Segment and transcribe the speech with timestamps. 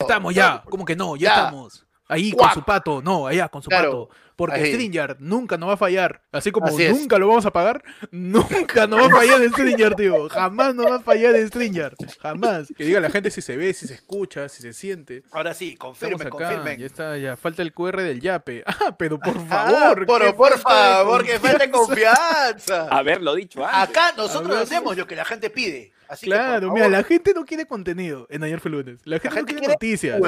[0.00, 1.16] Estamos ya, ¿cómo que no?
[1.16, 1.34] Ya, Ya.
[1.46, 1.84] estamos.
[2.08, 4.08] Ahí con su pato, no, allá con su Claro.
[4.08, 4.18] pato.
[4.34, 4.72] Porque Ahí.
[4.72, 6.22] Stringer nunca nos va a fallar.
[6.30, 7.82] Así como Así nunca lo vamos a pagar,
[8.12, 10.28] nunca nos va a fallar de Stringer, tío.
[10.28, 11.96] Jamás nos va a fallar de Stringer.
[12.20, 12.68] Jamás.
[12.76, 15.24] Que diga la gente si se ve, si se escucha, si se siente.
[15.32, 16.78] Ahora sí, confirmen, acá, confirmen.
[16.78, 18.62] ya está, ya falta el QR del Yape.
[18.80, 20.06] Ah, pero por Ah, favor.
[20.06, 22.86] por, qué por favor, que falta confianza.
[22.90, 23.90] Haberlo dicho antes.
[23.90, 25.92] Acá nosotros hacemos lo que la gente pide.
[26.08, 29.00] Así Claro, mira, la gente no quiere contenido en Ayer fue lunes.
[29.04, 30.20] La gente, gente no quiere, quiere noticias.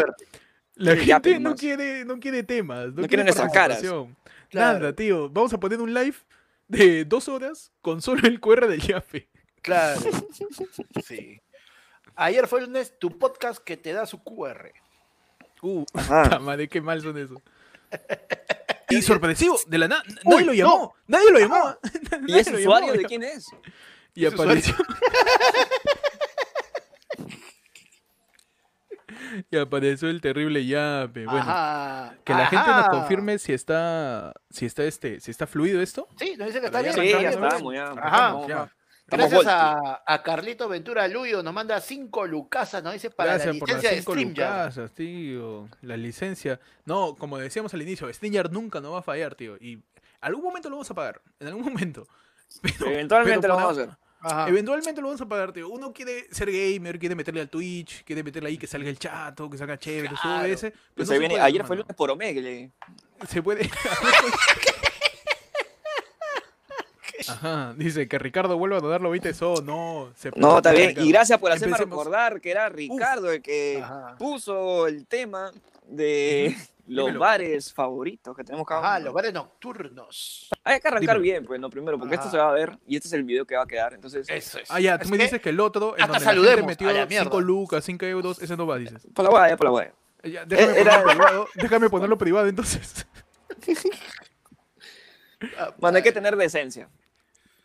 [0.81, 2.87] La Yape gente no quiere, no quiere temas.
[2.87, 3.81] No, quiere quiere nuestras caras.
[3.81, 4.09] Claro.
[4.79, 5.29] Nada, tío.
[5.29, 6.17] Vamos a poner un live
[6.69, 9.29] de dos horas con solo el QR del Yape.
[9.63, 10.01] Claro.
[11.05, 11.41] Sí.
[12.17, 14.73] Ayer fue el lunes tu podcast que te da su QR.
[15.61, 15.85] Uh,
[16.41, 17.43] madre, qué mal son eso.
[18.89, 20.95] Y sorpresivo, de la nada, nadie lo llamó.
[21.07, 21.77] Nadie lo llamó.
[22.27, 23.49] ¿Y ese usuario llamó, de quién es?
[24.15, 24.75] Y apareció.
[29.51, 31.25] Y apareció el terrible Yape.
[31.25, 32.15] Bueno, Ajá.
[32.25, 36.09] que la gente nos confirme si está, si está este, si está fluido esto.
[36.19, 36.95] Sí, nos dice que está Ya bien.
[36.95, 37.45] Sí, está ya bien.
[37.45, 37.91] estamos, ya.
[37.93, 38.47] Ajá.
[38.49, 38.73] Ya.
[39.07, 43.59] Gracias a, a Carlito Ventura Luyo, nos manda 5 lucasas, nos dice para Gracias la
[43.59, 44.51] por las licencia de cinco StreamYard.
[44.59, 45.69] lucasas, tío.
[45.83, 46.61] La licencia.
[46.85, 49.57] No, como decíamos al inicio, StreamYard nunca nos va a fallar, tío.
[49.57, 49.83] Y
[50.21, 51.21] algún momento lo vamos a pagar.
[51.41, 52.07] En algún momento.
[52.63, 53.97] Pero- Eventualmente pero lo vamos a hacer.
[54.23, 54.49] Ajá.
[54.49, 55.69] Eventualmente lo vamos a pagar, tío.
[55.69, 59.49] Uno quiere ser gamer, quiere meterle al Twitch, quiere meterle ahí que salga el chato,
[59.49, 60.47] que salga chévere, Claro.
[60.53, 60.61] OBS.
[60.61, 61.87] Pues Pero se no viene, puede, ayer fue el hermano.
[61.89, 62.71] lunes por Omegle.
[63.29, 63.71] Se puede.
[67.29, 69.63] Ajá, dice que Ricardo vuelva a donar los 20 so.
[69.63, 70.89] No, se No, está bien.
[70.91, 71.07] Ricardo.
[71.09, 71.99] Y gracias por hacerme Empecemos.
[71.99, 74.17] recordar que era Ricardo el que Ajá.
[74.19, 75.53] puso el tema
[75.87, 76.57] de
[76.91, 77.21] los Dímelo.
[77.21, 79.05] bares favoritos que tenemos cada uno.
[79.07, 80.49] los bares nocturnos.
[80.65, 81.21] Hay que arrancar Dímelo.
[81.21, 82.25] bien, pues, no primero, porque Ajá.
[82.25, 83.95] esto se va a ver y este es el video que va a quedar.
[83.95, 84.71] Entonces, Eso es.
[84.71, 86.67] Ah, ya, tú Es me que- dices que el otro, en hasta donde la gente
[86.67, 87.25] metió a la mierda.
[87.25, 89.07] 5 lucas, 5 euros, ese no va, dices.
[89.15, 89.95] por la guaya, por la guaya.
[90.25, 93.07] Ya, déjame, Eh, era- ponerlo privado, déjame ponerlo privado entonces.
[95.59, 96.89] Ah, Bueno, hay que tener decencia.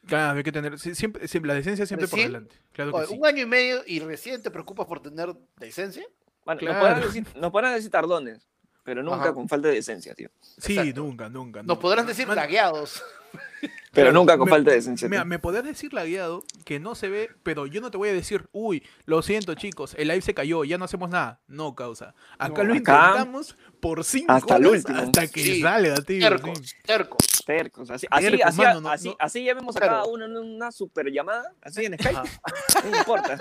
[0.07, 2.55] Claro, hay que tener, sí, siempre, siempre- la decencia siempre por delante.
[2.71, 3.17] Claro que oye, sí.
[3.19, 6.05] Un año y medio y recién te preocupas por tener decencia.
[6.45, 6.75] Bueno, Claro.
[6.75, 8.47] nos, podrán decir, nos podrán decir tardones,
[8.85, 9.33] pero nunca Ajá.
[9.33, 10.29] con falta de decencia, tío.
[10.57, 11.01] Sí, exacto.
[11.01, 11.59] nunca, nunca.
[11.59, 11.81] Nos nunca.
[11.81, 13.03] podrán decir Man- lagueados.
[13.91, 15.07] Pero nunca con me- falta de decencia.
[15.09, 18.13] Mira, me podrás decir lagueado que no se ve, pero yo no te voy a
[18.13, 21.39] decir, uy, lo siento chicos, el live se cayó, ya no hacemos nada.
[21.47, 22.13] No, causa.
[22.37, 24.99] Acá No, lo acá- intentamos por cinco hasta el horas último.
[24.99, 26.19] hasta que Sí, salga, tío.
[26.29, 26.75] Tercos, sí.
[26.85, 27.17] tercos.
[27.45, 29.93] Tercos, así, así, Tercos, así, mano, no- así, no- así llamemos a Claro.
[29.93, 32.13] cada uno en una super llamada, así en Skype,
[32.91, 33.37] no importa.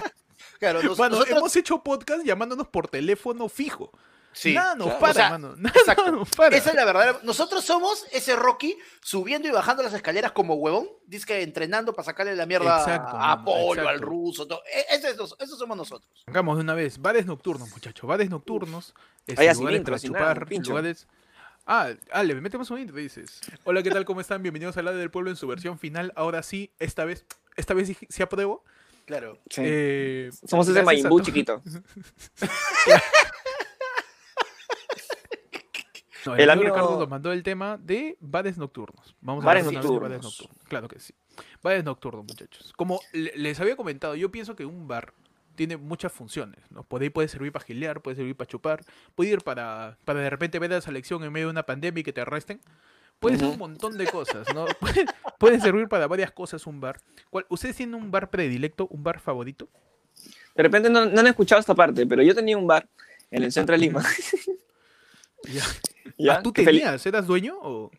[0.60, 3.90] Claro, nos- nosotros- hemos hecho podcast llamándonos por teléfono fijo.
[4.34, 5.00] Sí, nada nos claro.
[5.00, 5.54] para, O sea, mano.
[5.56, 6.12] Nada exacto.
[6.12, 6.56] nos para.
[6.56, 7.20] Esa es la verdadera.
[7.22, 10.88] Nosotros somos ese Rocky subiendo y bajando las escaleras como huevón.
[11.06, 14.46] Dice que entrenando para sacarle la mierda Exacto, a mano, Polo, al ruso.
[14.46, 14.62] todo.
[14.66, 16.10] E- Ese, eso, eso somos nosotros.
[16.26, 16.98] Hagamos de una vez.
[16.98, 18.06] Bares nocturnos, muchachos.
[18.08, 18.94] Bares nocturnos.
[19.26, 20.48] este, Vaya sin lugares intro, para sin nada, chupar.
[20.48, 20.70] pincho.
[20.70, 21.06] lugares.
[21.66, 23.40] Ah, ah, le metemos un intro, dices.
[23.64, 24.04] Hola, ¿qué tal?
[24.04, 24.42] ¿Cómo están?
[24.42, 26.12] Bienvenidos a la del pueblo en su versión final.
[26.14, 27.24] Ahora sí, esta vez,
[27.56, 28.62] esta vez sí, sí apruebo.
[29.06, 29.38] Claro.
[29.50, 29.62] Sí.
[29.64, 31.62] Eh, Somos ese to- chiquito.
[36.26, 39.14] No, el, El amigo Ricardo nos mandó el tema de bares nocturnos.
[39.20, 40.48] Vamos Bares a una vez de nocturnos.
[40.68, 41.14] Claro que sí.
[41.62, 42.72] Bares nocturnos, muchachos.
[42.76, 45.12] Como le- les había comentado, yo pienso que un bar
[45.54, 46.60] tiene muchas funciones.
[46.70, 46.82] ¿no?
[46.84, 48.84] Puede, puede servir para gilear, puede servir para chupar,
[49.14, 52.00] puede ir para, para de repente ver a la selección en medio de una pandemia
[52.00, 52.60] y que te arresten.
[53.20, 54.64] Puede ser un montón de cosas, ¿no?
[54.80, 55.06] Puede,
[55.38, 57.00] puede servir para varias cosas un bar.
[57.30, 59.68] ¿Cuál- ¿Ustedes tienen un bar predilecto, un bar favorito?
[60.54, 62.88] De repente no, no han escuchado esta parte, pero yo tenía un bar
[63.30, 64.02] en el centro de Lima.
[65.44, 65.62] Ya.
[66.18, 66.34] ¿ya?
[66.36, 67.04] Ah, ¿Tú fel- tenías?
[67.06, 67.90] ¿Eras dueño o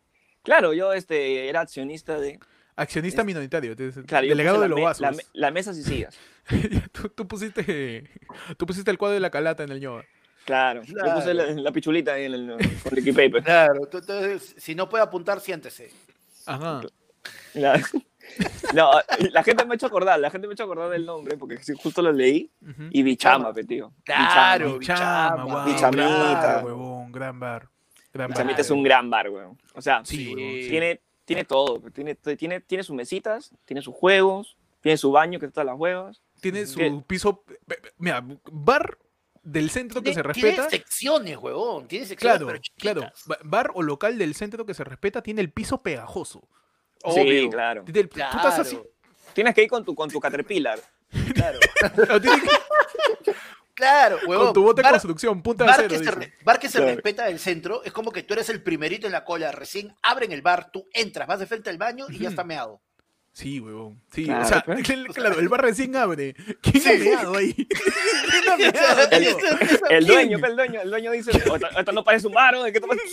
[0.43, 2.39] Claro, yo este, era accionista de...
[2.75, 3.75] accionista Es- minoritario?
[4.05, 5.01] Claro, delegado de los vasos.
[5.01, 6.15] La, la mesa y sillas.
[6.91, 8.09] tú, tú pusiste
[8.57, 10.03] tú pusiste el cuadro de la calata en el ñoba.
[10.45, 13.43] Claro, yo puse la, la pichulita ahí en el, con el paper.
[13.43, 13.87] Claro.
[13.87, 13.99] tú-
[14.57, 15.89] si no puede apuntar, siéntese.
[16.45, 16.81] Ajá.
[17.55, 17.81] La,
[18.73, 18.91] no,
[19.31, 21.57] la gente me ha hecho acordar, la gente me ha hecho acordar del nombre porque
[21.75, 22.51] justo lo leí
[22.91, 23.91] y Bichama, pe, tío.
[24.03, 25.91] Claro, Bichama, Bichamita.
[26.61, 26.63] gran
[27.05, 27.69] huevón, gran bar.
[28.13, 28.37] Gran bar.
[28.37, 29.57] Bichamita es un gran bar, weón.
[29.73, 30.69] O sea, Sí, huevón, sí.
[30.69, 35.45] tiene, tiene todo, tiene, tiene, tiene sus mesitas, tiene sus juegos, tiene su baño que
[35.47, 36.21] está las huevas.
[36.41, 37.01] Tiene su ¿Qué?
[37.07, 37.43] piso.
[37.97, 38.97] Mira, bar
[39.43, 40.69] del centro que se Tiene, tiene respeta.
[40.69, 41.87] secciones, huevón.
[41.87, 43.13] Tiene secciones, Claro, pero claro.
[43.43, 46.47] Bar o local del centro que se respeta tiene el piso pegajoso.
[47.13, 47.83] Sí, claro.
[47.85, 48.79] Tú estás así.
[49.33, 50.79] Tienes que ir con tu, con tu Caterpillar.
[51.33, 51.59] Claro.
[52.09, 53.31] no, tienes que-
[53.75, 54.45] Claro, huevón.
[54.47, 55.89] con tu bote de construcción, punta de bar cero.
[55.89, 56.93] que, se, bar que se Claro.
[56.95, 59.51] respeta del centro es como que tú eres el primerito en la cola.
[59.51, 62.81] Recién abren el bar, tú entras, vas de frente al baño y ya está meado.
[63.33, 64.01] Sí, huevón.
[64.13, 64.89] Sí, o Claro, sea, pues.
[64.89, 66.33] el- claro, el bar recién abre.
[66.61, 66.89] ¿Quién Sí.
[66.89, 67.53] ha meado ahí?
[67.67, 69.23] ¿Quién ha meado, El,
[69.89, 72.63] el dueño, el dueño, el dueño dice, "Oh, esto, no parece un bar, ¿o?
[72.63, 73.03] ¿de qué te parece?"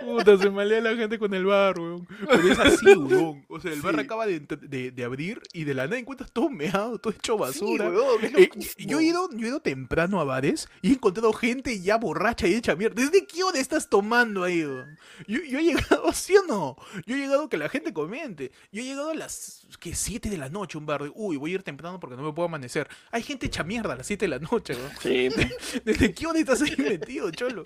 [0.00, 2.06] Puta, se malea la gente con el bar, weón.
[2.28, 3.44] Pero es así, weón.
[3.48, 6.50] O sea, el bar acaba de, de- de abrir y de la nada encuentras todo
[6.50, 7.90] meado, todo hecho basura.
[8.20, 11.80] Sí, Eh, yo, he ido, yo he ido temprano a bares y he encontrado gente
[11.80, 13.02] ya borracha y hecha mierda.
[13.02, 14.64] ¿Desde qué hora estás tomando ahí?
[14.64, 14.98] weón?
[15.26, 16.76] Yo, yo he llegado, ¿sí o no?
[17.06, 18.52] Yo he llegado que la gente comente.
[18.72, 21.02] Yo he llegado a las que 7 de la noche a un bar.
[21.14, 22.88] Uy, voy a ir temprano porque no me puedo amanecer.
[23.10, 24.90] Hay gente hecha mierda a las 7 de la noche, weón.
[25.00, 25.28] Sí.
[25.84, 27.62] ¿Desde qué hora estás ahí metido, cholo?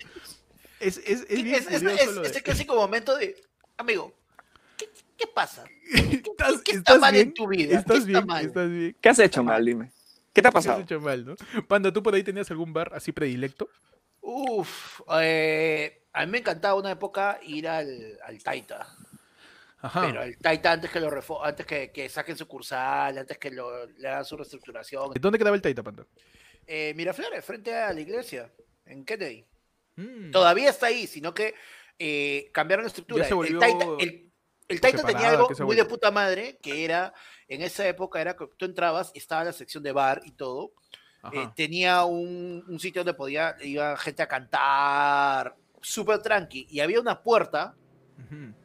[0.79, 3.35] Es, es, es bien Es, es, curioso es- lo de- ese clásico momento de,
[3.77, 4.13] amigo,
[4.77, 5.65] ¿qué, qué pasa?
[5.93, 7.79] ¿Estás, qué está estás mal en tu vida?
[7.79, 8.25] ¿Estás ¿Qué está bien?
[8.27, 8.45] mal?
[8.45, 8.97] ¿Estás bien?
[9.01, 9.65] ¿Qué has hecho mal?
[9.65, 9.91] Dime.
[10.33, 10.81] ¿Qué te ha ¿Qué has pasado?
[10.81, 11.35] hecho mal, no?
[11.67, 13.67] Panda, ¿tú por ahí tenías algún bar así predilecto?
[14.21, 18.87] Uf, eh, a mí me encantaba una época ir al, al Taita.
[19.79, 20.01] Ajá.
[20.05, 23.85] Pero el Taita antes que lo refo- antes que, que saquen sucursal, antes que lo,
[23.87, 25.11] le hagan su reestructuración.
[25.19, 26.05] ¿Dónde quedaba el Taita, Panda?
[26.67, 28.51] Eh, Miraflores, frente a la iglesia,
[28.85, 29.45] en Kennedy.
[29.97, 30.31] Mm.
[30.31, 31.53] Todavía está ahí, sino que
[31.99, 33.23] eh, cambiaron la estructura.
[33.29, 34.31] se volvió el Taita, el-
[34.69, 37.13] el Taita tenía algo muy de puta madre, que era,
[37.47, 40.71] en esa época era que tú entrabas y estaba la sección de bar y todo.
[41.33, 46.67] eh, tenía un, un sitio donde podía, iba gente a cantar, súper tranqui.
[46.69, 47.75] Y había una puerta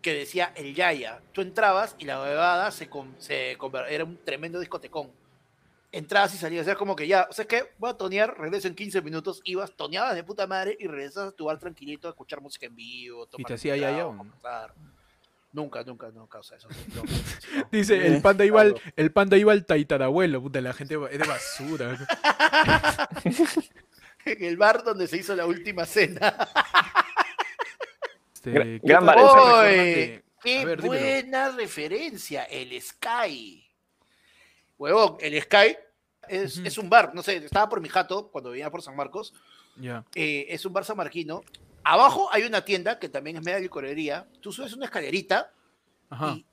[0.01, 1.21] que decía el Yaya.
[1.33, 3.57] Tú entrabas y la huevada se, con- se
[3.89, 5.11] era un tremendo discotecón.
[5.95, 8.75] Entrabas y salías, era como que ya, o sea, que voy a tonear, regreso en
[8.75, 12.41] 15 minutos, ibas, toneabas de puta madre y regresas a tu bar tranquilito a escuchar
[12.41, 13.27] música en vivo.
[13.27, 14.19] tomar te un hacía o no?
[14.19, 14.73] conversar.
[15.53, 16.67] Nunca, nunca, no causa eso.
[16.95, 17.69] no, no.
[17.71, 21.27] Dice, el panda iba al, el panda iba al taitarabuelo, puta, la gente es de
[21.29, 21.99] basura.
[24.25, 26.35] En el bar donde se hizo la última cena.
[28.33, 31.01] Este, Gran- ¿qué gran ¡Qué ver, dímelo.
[31.01, 32.45] buena referencia!
[32.45, 33.62] El Sky.
[34.83, 35.77] Huevón, el Sky
[36.29, 36.67] es, Ujú.
[36.67, 39.33] es un bar, no sé, estaba por mi jato cuando venía por San Marcos.
[39.77, 40.05] Ya.
[40.15, 41.43] eh, es un bar sanmarquino.
[41.85, 44.27] Abajo hay una tienda que también es media licorería.
[44.41, 45.51] Tú subes una escalerita
[46.11, 46.33] Ajá.
[46.37, 46.45] y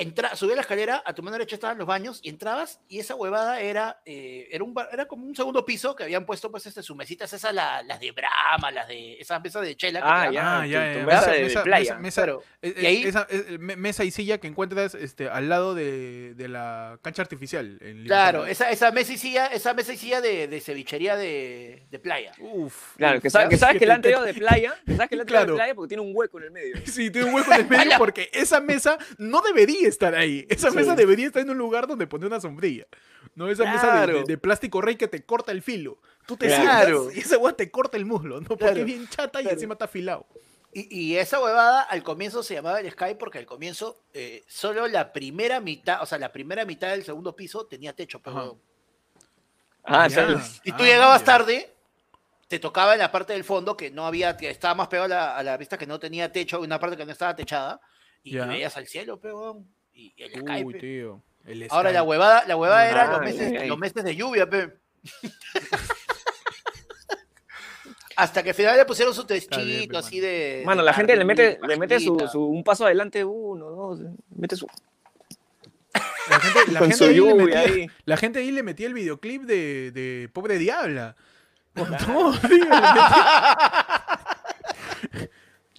[0.00, 3.14] entra, subías la escalera, a tu mano derecha estaban los baños y entrabas y esa
[3.14, 6.66] huevada era, eh, era, un bar- era como un segundo piso que habían puesto pues
[6.66, 10.00] este, sus mesitas, esas la- las de Brahma, las de esas mesas de chela.
[10.00, 11.94] que Ah, ya, Ah, ya, mesa mesa- de mesa- playa.
[11.94, 12.42] mesa- mesa- Claro.
[12.62, 13.26] Y ahí- esa,
[13.58, 17.78] me- mesa y silla que encuentras este, al lado de, de la cancha artificial.
[17.80, 21.86] En Claro, esa, esa mesa y silla, esa mesa y silla de, de cevichería de,
[21.90, 22.32] de playa.
[22.38, 22.96] Uf.
[22.96, 25.16] Claro, uf, que sabes que, sabes que le han traído de playa, que sabes que
[25.16, 25.52] le han traído Claro.
[25.52, 26.76] de playa porque tiene un hueco en el medio.
[26.86, 30.46] Sí, tiene un hueco en el medio porque esa mesa no debería estar ahí.
[30.48, 30.76] Esa Sí.
[30.76, 32.86] mesa debería estar en un lugar donde poner una sombrilla.
[33.34, 34.18] No esa mesa de, Claro.
[34.20, 35.98] de- de plástico rey que te corta el filo.
[36.26, 37.04] Tú te Claro.
[37.10, 38.48] sientas y esa hueá te corta el muslo, ¿no?
[38.48, 38.78] Porque Claro.
[38.80, 39.54] es bien chata y Claro.
[39.56, 40.26] encima está afilado.
[40.72, 44.86] Y, y esa huevada al comienzo se llamaba el Sky porque al comienzo eh, solo
[44.86, 48.20] la primera mitad, o sea, la primera mitad del segundo piso tenía techo.
[48.22, 48.52] Pero, Ajá.
[49.84, 50.22] Ah, Ya.
[50.22, 51.24] entonces- Si tú Ah, llegabas ya.
[51.26, 51.74] tarde,
[52.48, 55.08] te tocaba en la parte del fondo que no había, que estaba más pegado a
[55.08, 57.80] la, a la vista que no tenía techo, una parte que no estaba techada,
[58.22, 58.46] y, Ya.
[58.46, 59.66] veías al cielo, peón.
[60.00, 61.22] Y, y el Sky, Uy, tío.
[61.46, 63.66] el Ahora la huevada, la huevada era los meses, ok.
[63.68, 64.70] los meses de lluvia, pe.
[68.16, 70.62] Hasta que al final le pusieron su techito así de.
[70.66, 74.00] Mano, de la gente le mete, le mete su, un paso adelante, uno, dos,
[74.36, 74.66] mete su,
[76.28, 80.58] La gente, la ahí metía, la gente ahí le metía el videoclip de, de Pobre
[80.58, 81.16] Diabla.
[81.74, 83.86] Con todo, tío, le metía-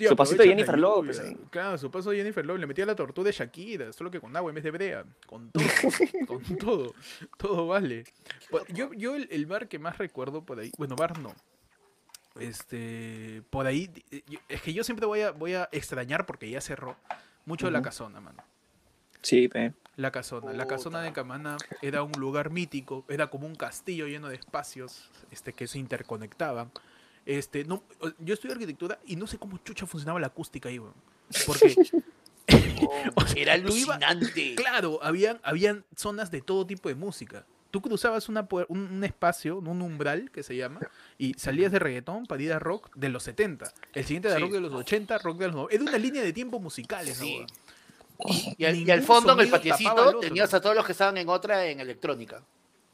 [0.02, 1.38] Tío, Su pasito de la Jennifer López ahí.
[1.52, 2.60] Claro, su paso de Jennifer López.
[2.62, 5.06] Le metía la tortuga de Shakira, solo que con agua en vez de brea.
[5.28, 5.64] Con todo,
[6.28, 6.96] con todo.
[7.38, 8.04] Todo vale.
[8.50, 11.34] Pues, Yo, yo el, el bar que más recuerdo por ahí, bueno, bar no.
[12.40, 16.62] Este, por ahí, eh, es que yo siempre voy a, voy a extrañar porque ya
[16.62, 16.96] cerró
[17.46, 17.86] mucho la Ujú.
[17.86, 18.44] casona, mano.
[19.22, 19.74] Sí, pe.
[19.98, 20.54] La casona.
[20.54, 21.04] La casona Puta.
[21.04, 25.68] de Camana era un lugar mítico, era como un castillo lleno de espacios este, que
[25.68, 26.72] se interconectaban.
[27.26, 27.84] Este, no,
[28.20, 30.94] yo estudié arquitectura y no sé cómo chucha funcionaba la acústica ahí, weón.
[31.46, 31.76] Porque,
[33.16, 34.56] Oh, era iba- alucinante.
[34.56, 37.46] claro, habían, habían zonas de todo tipo de música.
[37.70, 40.82] Tú cruzabas una, un, un espacio, un umbral que se llama,
[41.18, 43.72] y salías de reggaetón para ir a rock de los 70.
[43.94, 44.44] El siguiente era Sí.
[44.44, 45.76] rock de los 80, rock de los 90.
[45.76, 47.22] Era una línea de tiempo musicales.
[47.24, 51.30] Y al, y al fondo, en el patiecito, tenías a todos los que estaban en
[51.30, 52.44] otra en electrónica.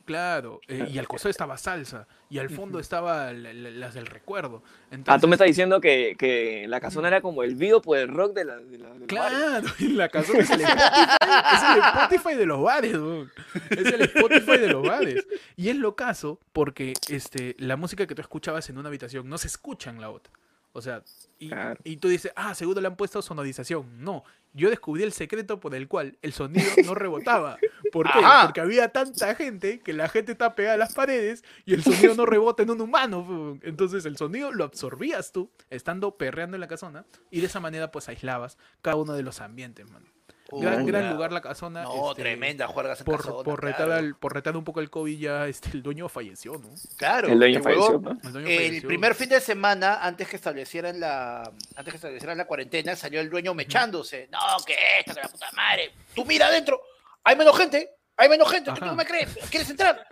[0.07, 4.07] Claro, eh, y al costado estaba salsa, y al fondo estaba la- la- las del
[4.07, 4.63] recuerdo.
[4.65, 7.97] Ah, Entonces, tú me estás diciendo que, que la casona era como el video por
[7.97, 8.89] el rock de la, de la-.
[9.05, 11.13] Claro, y la casona es el Spotify,
[11.53, 13.31] es el Spotify de los bares, weón.
[13.69, 15.27] es el Spotify de los bares.
[15.55, 19.37] Y es lo caso porque este, la música que tú escuchabas en una habitación no
[19.37, 20.31] se escucha en la otra.
[20.77, 21.01] O sea,
[21.39, 21.79] y, Claro.
[21.84, 24.03] y tú dices, ah, seguro le han puesto sonorización.
[24.03, 27.57] No, yo descubrí el secreto por el cual el sonido no rebotaba.
[27.91, 28.19] ¿Por qué?
[28.19, 28.43] Ajá.
[28.46, 32.13] Porque había tanta gente que la gente está pegada a las paredes y el sonido
[32.13, 33.57] no rebota en un humano.
[33.63, 37.89] Entonces el sonido lo absorbías tú, estando perreando en la casona, y de esa manera
[37.91, 40.05] pues aislabas cada uno de los ambientes, mano.
[40.51, 41.83] Gran, lugar la casona.
[41.83, 43.93] No, este, tremenda juergas en Por, casona, por, retar claro.
[43.99, 46.69] al- por retar un poco el COVID ya este, el dueño falleció, ¿no?
[46.97, 47.95] Claro, El dueño falleció.
[48.23, 48.87] El dueño El falleció.
[48.87, 51.41] primer fin de semana, antes que establecieran la,
[51.75, 54.29] antes que establecieran la cuarentena, salió el dueño mechándose.
[54.31, 55.91] No, que esto, que la puta madre.
[56.15, 56.81] Tú mira adentro,
[57.23, 59.35] hay menos gente, hay menos gente, ¿tú no me crees?
[59.49, 60.07] ¿Quieres entrar?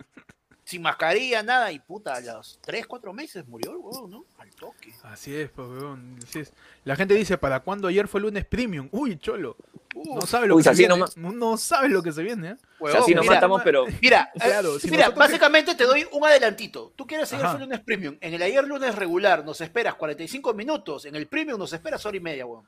[0.64, 4.24] Sin mascarilla, nada, y puta, a los 3, 4 meses murió el huevón, ¿no?
[4.38, 4.92] Al toque.
[5.04, 6.52] Así es, pues, weón, así es.
[6.84, 8.88] La gente dice, ¿para cuándo ayer fue lunes premium?
[8.90, 9.56] Uy, cholo.
[10.04, 10.88] No Uf, sabes lo Uy, que se viene.
[10.94, 11.16] nomás.
[11.16, 12.56] No, sabes lo que se viene, ¿eh?
[12.78, 16.92] huevón, así nos matamos, pero Mira, Claro, si mira, nosotros- básicamente te doy un adelantito.
[16.96, 18.16] Tú quieres seguir lunes premium.
[18.20, 21.06] En el ayer lunes regular nos esperas 45 minutos.
[21.06, 22.64] En el premium nos esperas hora y media, weón.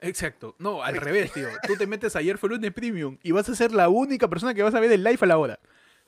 [0.00, 0.56] Exacto.
[0.58, 1.48] No, al revés, tío.
[1.66, 4.62] Tú te metes ayer fue lunes premium y vas a ser la única persona que
[4.62, 5.60] vas a ver el live a la hora.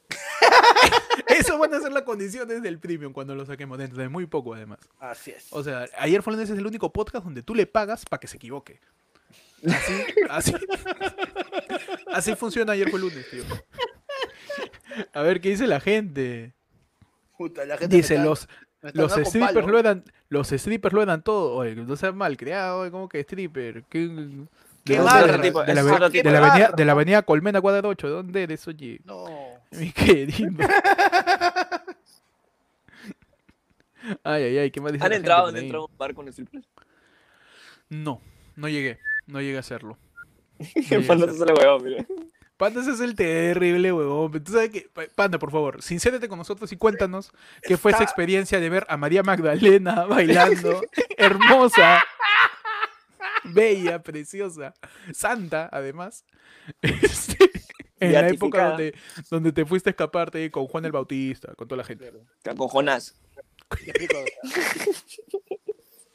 [1.27, 4.55] Eso van a ser las condiciones del premium cuando lo saquemos dentro de muy poco,
[4.55, 4.79] además.
[4.99, 5.47] Así es.
[5.51, 8.27] O sea, ayer fue lunes es el único podcast donde tú le pagas para que
[8.29, 8.81] se equivoque.
[9.65, 9.93] Así,
[10.29, 10.55] así,
[12.13, 13.45] así funciona ayer fue lunes, tío.
[15.13, 16.53] A ver qué dice la gente.
[17.39, 18.49] Puta, la gente Dice está- los
[18.95, 21.55] los strippers lo eran los strippers lo eran todo.
[21.55, 23.85] Oye, no seas mal creado, como que stripper.
[23.89, 24.11] ¿Qué,
[24.85, 25.33] Qué de, de, la, de
[26.23, 26.71] de avenida, barra.
[26.77, 29.01] de la avenida Colmena cuadra 8, ¿dónde eres, oye?
[29.05, 29.27] No.
[29.71, 30.51] Mi querido.
[34.25, 36.67] Ay, ay, ay, ¿qué más dice ¿Han la entrado, entrado a un bar con strippers?
[37.89, 38.21] No,
[38.57, 38.99] no llegué.
[39.27, 39.99] No llegué a hacerlo.
[41.07, 42.07] Panda se le huevó, mire.
[42.57, 44.45] Panda, ese es el terrible, huevón.
[44.45, 48.71] Tú sabes Panda, por favor, sincérate con nosotros y cuéntanos qué fue esa experiencia de
[48.71, 50.81] ver a María Magdalena bailando,
[51.17, 52.05] hermosa,
[53.45, 54.75] bella, preciosa,
[55.13, 56.25] santa, además.
[56.83, 57.51] Este,
[57.99, 58.95] en la época donde,
[59.31, 62.13] donde te fuiste a escaparte con Juan el Bautista, con toda la gente.
[62.57, 63.17] Con Jonás.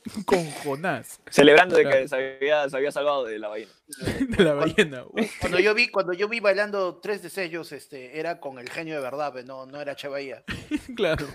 [0.25, 3.71] Con Jonás, Celebrando de que se había, se había salvado de la ballena.
[4.37, 5.03] de la ballena.
[5.09, 8.69] Uf, Cuando yo vi, cuando yo vi bailando tres de sellos, este, era con el
[8.69, 10.43] genio de verdad, pe, no, no era Che Bahía.
[10.95, 11.27] claro.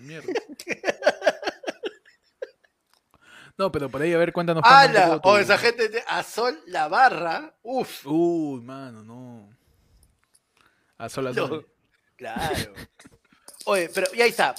[0.00, 0.32] Mierda.
[3.56, 4.64] No, pero por ahí, a ver, cuéntanos.
[4.66, 5.20] ¡Hala!
[5.22, 7.54] O esa gente de a sol la barra.
[7.62, 8.04] Uf.
[8.04, 9.48] Uy, mano, no.
[10.98, 11.36] A solas.
[11.36, 11.62] No.
[12.16, 12.74] Claro.
[13.66, 14.54] Oye, pero ya está.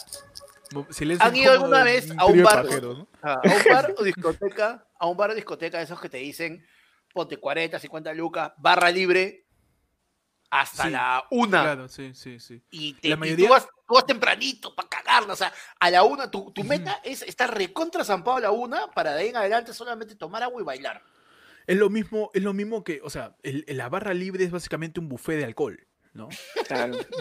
[0.90, 2.64] Silencio ¿Han ido alguna vez a un bar?
[2.66, 3.08] pajeros, ¿no?
[3.22, 6.66] A un bar o discoteca, a un bar o discoteca de esos que te dicen,
[7.14, 9.46] ponte 40, 50 lucas, barra libre,
[10.50, 11.62] hasta Sí, la una.
[11.62, 12.62] Claro, sí, sí, sí.
[12.70, 16.04] Y, te, La y tú, vas, tú vas tempranito para cagarla, o sea, a la
[16.04, 19.38] una, tu, tu meta es estar recontra zampado a la una para de ahí en
[19.38, 21.02] adelante solamente tomar agua y bailar.
[21.68, 25.00] Es lo mismo, es lo mismo que, o sea, el- la barra libre es básicamente
[25.00, 26.30] un buffet de alcohol, ¿no?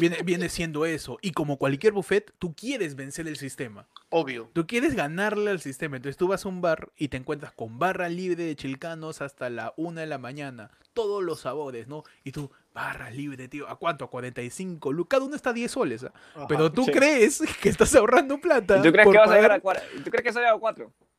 [0.01, 1.19] Viene, viene siendo eso.
[1.21, 3.87] Y como cualquier buffet, tú quieres vencer el sistema.
[4.09, 4.49] Obvio.
[4.53, 5.97] Tú quieres ganarle al sistema.
[5.97, 9.51] Entonces tú vas a un bar y te encuentras con barra libre de chilcanos hasta
[9.51, 10.71] la una de la mañana.
[10.93, 12.05] Todos los sabores, ¿no?
[12.23, 13.69] Y tú, barra libre, tío.
[13.69, 14.05] ¿A cuánto?
[14.05, 15.19] A 45 lucas.
[15.19, 16.05] Cada uno está a 10 soles.
[16.05, 16.47] ¿ah?
[16.49, 18.81] Pero tú crees que estás ahorrando plata.
[18.81, 19.61] ¿Tú crees, que vas a a
[20.05, 20.11] ¿Tú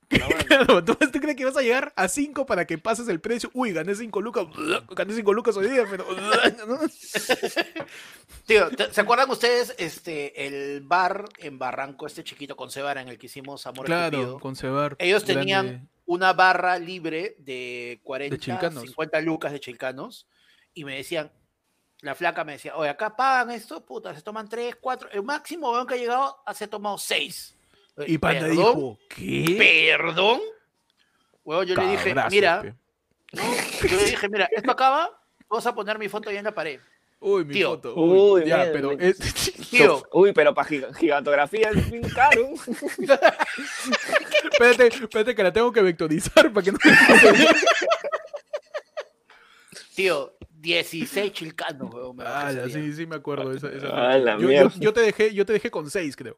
[0.08, 3.50] Claro, ¿tú, tú crees que vas a llegar a 5 para que pases el precio?
[3.54, 4.46] Uy, gané 5 lucas.
[4.96, 6.06] Gané 5 lucas hoy día, pero.
[8.46, 13.10] Tío, ¿te- ¿se acuerdan ustedes este, el bar en Barranco, este chiquito con Cebara en
[13.10, 14.96] el que hicimos Amor Claro, con Cebar.
[15.00, 15.42] Ellos grande.
[15.42, 18.84] tenían una barra libre de 40, chilcanos.
[18.84, 20.28] 50 lucas de chilcanos
[20.74, 21.32] y me decían,
[22.02, 25.86] la flaca me decía, oye, acá pagan esto, puta, se toman 3, 4, el máximo
[25.88, 27.55] que ha llegado se ha tomado 6.
[28.08, 28.58] Y Panda ¿Perdón?
[28.58, 29.56] dijo, ¿qué?
[29.98, 30.42] ¿Perdón?
[31.44, 32.76] Weón, yo le dije, mira,
[33.32, 35.10] yo le dije, mira, esto acaba,
[35.48, 36.80] vas a poner mi foto ahí en la pared.
[37.20, 37.70] Uy, mi Tío.
[37.72, 37.96] foto.
[37.96, 39.18] Uy, Uy, ya, mira, pero es...
[39.70, 42.50] Tío, Uy, pero para gigantografía es bien caro.
[44.52, 46.78] espérate, espérate que la tengo que vectorizar para que no
[49.96, 52.18] tío, 16 chilcanos, weón.
[52.18, 52.68] día.
[52.70, 54.20] sí, sí me acuerdo de esa, esa Ah, noche.
[54.26, 54.72] la yo, yo, mierda.
[54.78, 56.38] yo te dejé, yo te dejé con 6, creo.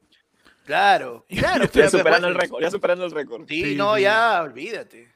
[0.67, 1.63] Claro, claro.
[1.63, 3.47] Ya pero, superando el pues, récord, ya superando el récord.
[3.47, 4.01] Sí, Sí, no, sí.
[4.01, 5.15] ya, olvídate.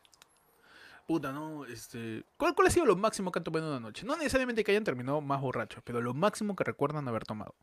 [1.05, 2.23] Puta, no, este...
[2.37, 4.05] ¿Cuál, ¿Cuál ha sido lo máximo que han tomado en una noche?
[4.05, 7.53] No necesariamente que hayan terminado más borrachos, pero lo máximo que recuerdan haber tomado.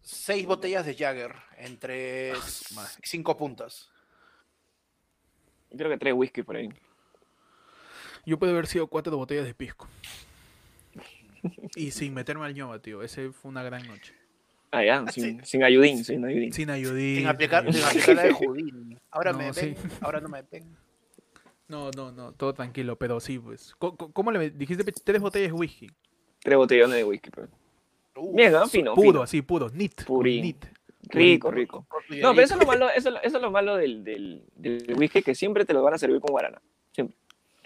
[0.00, 2.32] Seis botellas de Jagger entre
[2.74, 2.90] madre.
[3.04, 3.90] cinco puntas.
[5.70, 6.68] Creo que tres whisky por ahí.
[8.26, 9.88] Yo puede haber sido cuatro botellas de pisco.
[11.76, 13.02] Y sin meterme al ñoba, tío.
[13.02, 14.23] Ese fue una gran noche.
[14.74, 16.52] Ah, ya, sin, sin ayudín, sin ayudín.
[16.52, 17.18] Sin ayudín.
[17.18, 18.98] Sin aplicar, sin aplicar la de Judín.
[19.10, 19.74] Ahora No, me sí.
[20.00, 20.64] ahora no me ven.
[21.68, 23.74] No, no, no, todo tranquilo, pero sí, pues.
[23.78, 24.84] ¿Cómo le dijiste?
[24.92, 25.90] Tres botellas de whisky.
[26.40, 27.48] Tres botellones de whisky, pero.
[28.16, 28.66] Uh, Bien, ¿no?
[28.68, 29.22] Fino, Puro, fino.
[29.22, 29.68] así, puro.
[29.70, 29.94] Nit.
[30.04, 30.42] con Purín.
[30.42, 30.64] Nit.
[31.10, 31.86] Rico, rico.
[32.20, 34.42] No, pero eso es lo malo, eso, es lo- eso es lo malo del, del,
[34.56, 36.60] del whisky, que siempre te lo van a servir con guarana.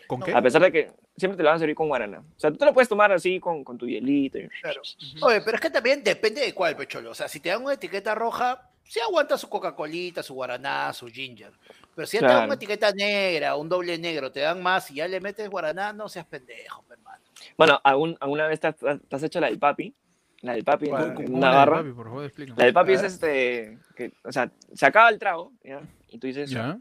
[0.08, 0.26] ¿Con No.
[0.26, 0.32] qué?
[0.32, 2.18] A pesar de que siempre te lo van a servir con guarana.
[2.20, 4.38] O sea, tú te lo puedes tomar así con, con tu hielito.
[4.38, 4.80] y- Claro.
[5.22, 7.10] Oye, pero es que también depende de cuál, pecholo.
[7.10, 11.08] O sea, si te dan una etiqueta roja, sí aguanta su Coca-Colita, su guaraná, su
[11.08, 11.52] ginger.
[11.94, 12.46] Pero si ya te dan Claro.
[12.46, 16.08] una etiqueta negra, un doble negro, te dan más y ya le metes guaraná, no
[16.08, 17.22] seas pendejo, mi hermano.
[17.58, 19.94] Bueno, ¿algún- ¿alguna vez te has, te has hecho la del papi?
[20.40, 21.76] La del papi ¿Cómo una la de barra.
[21.78, 22.56] papi, por favor, explícame.
[22.58, 25.80] La del papi es este, que, o sea, se acaba el trago, ¿ya?
[26.08, 26.78] Y tú dices, ¿Ya?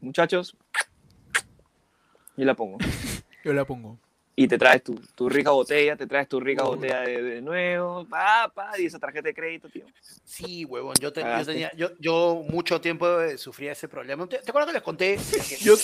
[0.00, 0.54] muchachos,
[2.36, 2.78] yo la pongo.
[3.44, 3.98] Yo la pongo.
[4.36, 8.04] Y te traes tu, tu rica botella, te traes tu rica botella de, de nuevo,
[8.08, 9.84] pa, pa, y esa tarjeta de crédito, tío.
[10.24, 14.26] Sí, huevón, yo, te- yo tenía, yo, yo mucho tiempo eh, sufría ese problema.
[14.26, 15.18] ¿Te, te acuerdas que les conté?
[15.60, 15.74] Yo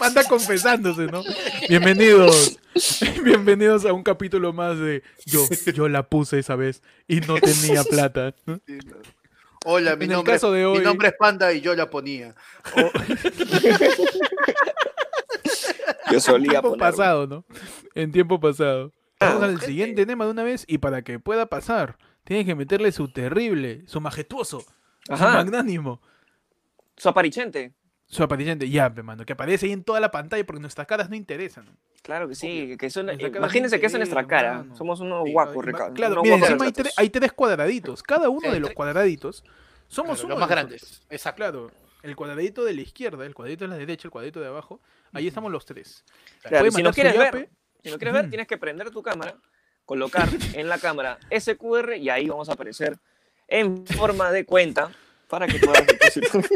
[0.00, 1.24] anda confesándose, ¿no?
[1.70, 2.58] Bienvenidos.
[3.24, 7.82] Bienvenidos a un capítulo más de yo, yo la puse esa vez y no tenía
[7.82, 8.34] plata.
[8.46, 8.60] ¿no?
[9.64, 11.90] Hola, mi En el nombre, caso de hoy- mi nombre es Panda y yo la
[11.90, 12.34] ponía.
[16.10, 16.90] Yo En solía tiempo ponerlo.
[16.90, 17.44] pasado, ¿no?
[17.94, 18.92] En tiempo pasado.
[19.20, 22.92] Vamos al siguiente tema de una vez y para que pueda pasar, tienes que meterle
[22.92, 24.60] su terrible, su majestuoso,
[25.06, 26.00] su magnánimo,
[26.96, 27.72] su aparichente.
[28.06, 28.70] su apareciente.
[28.70, 31.66] Ya, mano, que aparece ahí en toda la pantalla porque nuestras caras no interesan.
[32.02, 34.58] Claro que sí, que son, Nuestra cara imagínense no que es nuestra cara.
[34.58, 34.76] mano.
[34.76, 35.94] Somos unos guacos, Ricardo.
[35.94, 38.02] Claro, mira, encima hay, tres- hay tres cuadraditos.
[38.04, 39.44] Cada uno Sí, de los cuadraditos
[39.88, 41.02] somos Claro, uno los más de grandes.
[41.10, 41.36] Exacto.
[41.36, 41.70] Claro,
[42.02, 44.80] el cuadradito de la izquierda, el cuadradito de la derecha, el cuadradito de abajo.
[45.12, 46.04] Ahí estamos los tres.
[46.42, 47.50] Claro, si no quieres ver, yape.
[47.82, 48.30] si no quieres ver, Ujú.
[48.30, 49.36] tienes que prender tu cámara,
[49.84, 52.98] colocar en la cámara ese QR y ahí vamos a aparecer
[53.48, 54.92] en forma de cuenta
[55.28, 56.42] para que puedas depositar.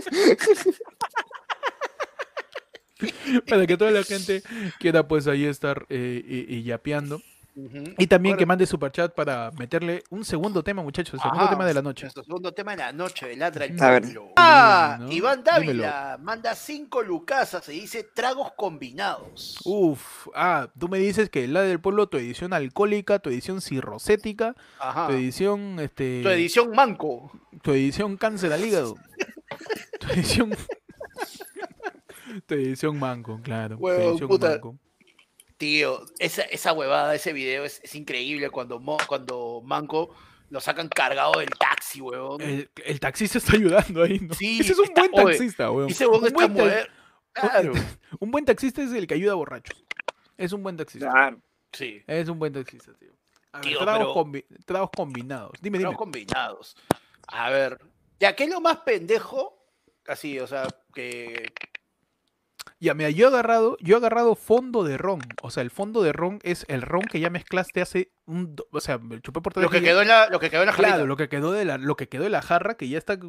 [3.49, 4.43] Para que toda la gente
[4.79, 7.21] quiera pues ahí estar eh, y, y yapeando.
[7.55, 11.15] Y también que mande superchat para meterle un segundo tema, muchachos.
[11.15, 12.05] El segundo ajá, tema de la noche.
[12.05, 13.77] Nuestro segundo tema de la noche, el A ver.
[13.77, 14.29] pueblo.
[14.37, 15.13] Ah, ¿no?
[15.13, 15.83] Iván Dímelo.
[15.83, 19.59] Dávila manda cinco lucasas y dice tragos combinados.
[19.65, 24.57] Uf, ah, tú me dices que la del pueblo, tu edición alcohólica, tu edición cirrocética,
[24.79, 25.09] Ajá.
[25.09, 27.33] tu edición, este, Tu edición manco.
[27.63, 28.97] tu edición cáncer al hígado,
[30.01, 30.53] tu edición,
[32.47, 34.49] tu edición manco, claro, tu edición puta.
[34.51, 34.77] manco.
[35.63, 40.13] Tío, esa, esa huevada, ese video es, es increíble cuando, Mo- cuando Manco
[40.51, 42.41] lo sacan cargado del taxi, huevón.
[42.41, 44.35] El, el taxista está ayudando ahí, ¿no?
[44.35, 45.89] Sí, Ese es un está- buen taxista, weón.
[45.89, 46.83] Ese huevón un, está
[47.33, 47.73] Claro.
[48.19, 49.85] un buen taxista es el que ayuda a borrachos.
[50.37, 51.09] Es un buen taxista.
[51.09, 51.41] Claro.
[51.73, 52.03] Sí.
[52.09, 53.13] Es un buen taxista, tío.
[53.53, 55.53] A ver, Tío, tragos, pero- combi- tragos combinados.
[55.61, 55.91] Dime, dime.
[55.91, 56.77] Tragos combinados.
[57.29, 57.79] A ver.
[58.19, 59.65] Ya, ¿qué es lo más pendejo?
[60.09, 61.53] Así, o sea, que.
[62.83, 65.21] Ya, mira, yo he agarrado, yo he agarrado fondo de ron.
[65.41, 68.81] O sea, el fondo de ron es el ron que ya mezclaste hace un, o
[68.81, 70.73] sea, me chupé por tres Lo que quedó en la, lo que quedó en la
[70.73, 73.21] Claro, lo que quedó de la, lo que quedó de la jarra, que ya está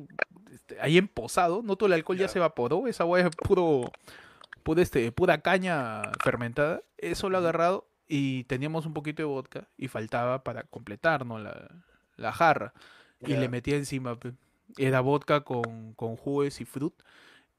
[0.51, 2.29] este, ahí emposado, no todo el alcohol ya Ya.
[2.29, 3.91] se evaporó, esa agua es puro,
[4.63, 6.81] puro este, pura caña fermentada.
[6.97, 11.37] Eso lo he agarrado y teníamos un poquito de vodka y faltaba para completar, ¿no?
[11.37, 11.69] La,
[12.15, 12.73] la jarra.
[13.21, 14.17] Y le metí encima,
[14.77, 16.95] era vodka con, con y fruit.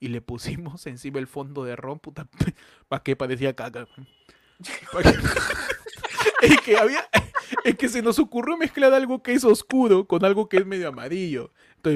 [0.01, 2.27] Y le pusimos encima el fondo de ron, puta,
[2.89, 3.87] para que parecía caca.
[6.41, 7.07] Es que había,
[7.65, 10.89] es que se nos ocurrió mezclar algo que es oscuro con algo que es medio
[10.89, 11.53] amarillo.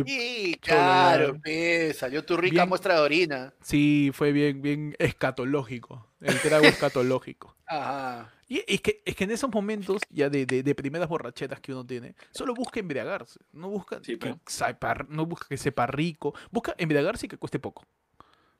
[0.06, 2.68] Sí, Chola, claro, pe, salió tu rica Bien.
[2.68, 3.52] muestra de orina.
[3.62, 6.06] sí, fue bien, bien escatológico.
[6.20, 7.56] El trago escatológico.
[7.66, 8.32] Ajá.
[8.50, 11.72] Y es que, es que en esos momentos, ya de, de, de primeras borracheras que
[11.72, 13.40] uno tiene, solo busca embriagarse.
[13.52, 16.34] No busca, Sí, que, sepa, no busca que sepa rico.
[16.50, 17.84] Busca embriagarse y que cueste poco.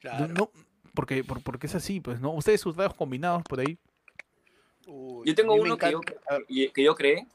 [0.00, 0.28] Claro.
[0.28, 0.50] No,
[0.94, 2.32] porque, por- porque es así, pues, ¿no?
[2.34, 3.78] Ustedes sus tragos combinados por ahí.
[4.86, 6.00] Uy, Yo tengo uno que yo,
[6.48, 7.26] y- que yo creé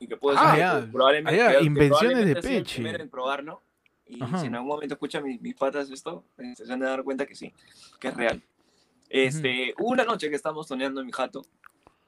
[0.00, 2.62] y que puedo Ah, decir que probablemente, Ah, ya, que- invenciones de probablemente sea el
[2.64, 2.74] Peche.
[2.76, 3.62] primero en probarlo.
[4.06, 4.40] Y Ajá.
[4.40, 7.24] si en algún momento escuchan mis, mis patas esto, eh, se van a dar cuenta
[7.26, 7.52] que sí,
[8.00, 8.42] que es real.
[9.08, 11.42] Este, hubo una noche que estábamos toneando en mi jato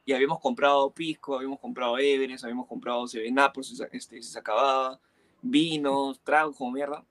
[0.05, 4.21] y habíamos comprado pisco, habíamos comprado Everest, habíamos comprado Seven Up por si se, este,
[4.23, 4.99] se acababa,
[5.43, 7.05] vinos, tragos como mierda.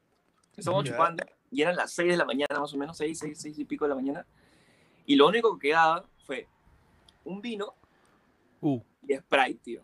[0.57, 0.91] Estábamos Ya.
[0.91, 3.65] chupando y eran las 6 de la mañana más o menos, 6, 6, 6 y
[3.65, 4.25] pico de la mañana.
[5.05, 6.47] Y lo único que quedaba fue
[7.23, 7.75] un vino
[8.63, 9.81] Uh, y Sprite, tío.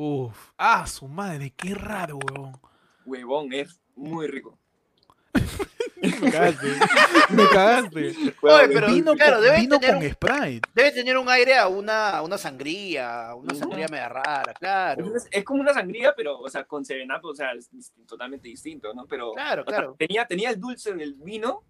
[0.00, 0.50] Uf.
[0.56, 2.52] Ah, su madre, qué raro, weón.
[3.04, 4.58] Huevón, es muy rico.
[6.00, 6.66] Me cagaste.
[7.30, 8.14] Me cagaste.
[8.40, 10.68] Oye, pero vino claro, con, debe vino tener con un- Sprite.
[10.74, 13.56] Debe tener un aire a una, una sangría, una Ujú.
[13.58, 15.16] sangría media rara, claro.
[15.16, 17.68] Es, es como una sangría, pero, o sea, con Seven Up, o sea, es
[18.06, 19.06] totalmente distinto, ¿no?
[19.06, 19.96] Pero Claro, o sea, claro.
[19.98, 21.64] tenía, tenía el dulce del vino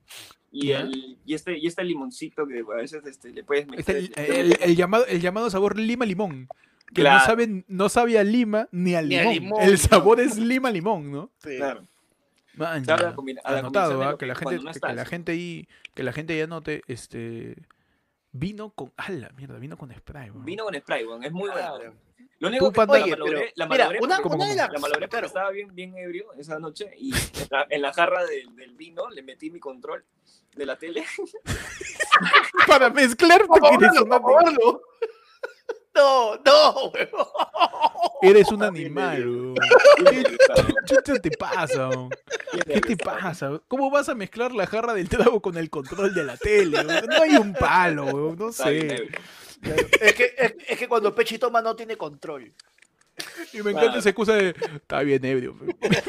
[0.51, 4.11] y, el, y, este, y este limoncito que a veces este, le puedes Está meter.
[4.31, 6.05] el, el- el llamado, el llamado sabor lima
[6.91, 6.95] limón.
[6.95, 7.25] Que no Claro.
[7.27, 9.35] sabe, no sabe a lima ni al Ni a limón.
[9.35, 9.77] limón, el ¿no?
[9.79, 11.31] sabor es lima limón, ¿no?
[11.43, 11.57] Sí.
[11.57, 11.87] Claro.
[12.55, 12.97] Man, a
[13.53, 14.19] la Anotado, ¿ah?
[14.19, 14.95] que la que gente, no que estás.
[14.97, 17.55] la gente ahí, que la gente ya note, este
[18.33, 20.33] vino con, ala, mierda, vino con Sprite.
[20.33, 20.45] weón.
[20.45, 21.77] Vino con Sprite, weón, es muy bueno.
[21.77, 21.95] Claro.
[22.41, 23.67] Lo único que la Oye, malogré, la
[24.01, 24.73] una, una de las...
[24.73, 28.25] la malogré claro, estaba bien, bien ebrio esa noche y en la, en la jarra
[28.27, 30.05] del, del vino le metí mi control
[30.55, 31.05] de la tele.
[32.67, 34.83] Para mezclar Por favor, eres, por una- favor,
[35.99, 37.27] No, no, huevón.
[38.23, 39.29] eres un animal.
[39.29, 39.55] weón.
[41.05, 41.89] ¿Qué te pasa?
[41.89, 42.11] weón?
[42.67, 43.61] ¿Qué te pasa?
[43.67, 46.85] ¿Cómo vas a mezclar la jarra del trago con el control de la tele?
[46.85, 47.07] weón?
[47.07, 49.09] No hay un palo, weón, no sé.
[50.01, 52.53] Es que, es, es que cuando Pechi toma no tiene control.
[53.53, 55.57] Y me encanta esa excusa de, está bien ebrio.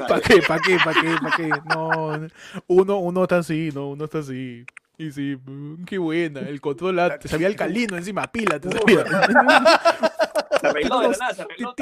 [0.08, 0.42] ¿Para qué?
[0.48, 0.78] ¿Para qué?
[0.84, 1.16] ¿Para qué?
[1.20, 1.50] ¿Para qué?
[1.74, 2.28] No,
[2.68, 4.66] uno, uno está así, no, uno está así.
[5.00, 6.42] Y sí, mm, qué buena.
[6.42, 9.06] El control ah, te sabía alcalino encima, pila, te sabía.
[10.60, 11.74] Se arregló de la nada, se arregló.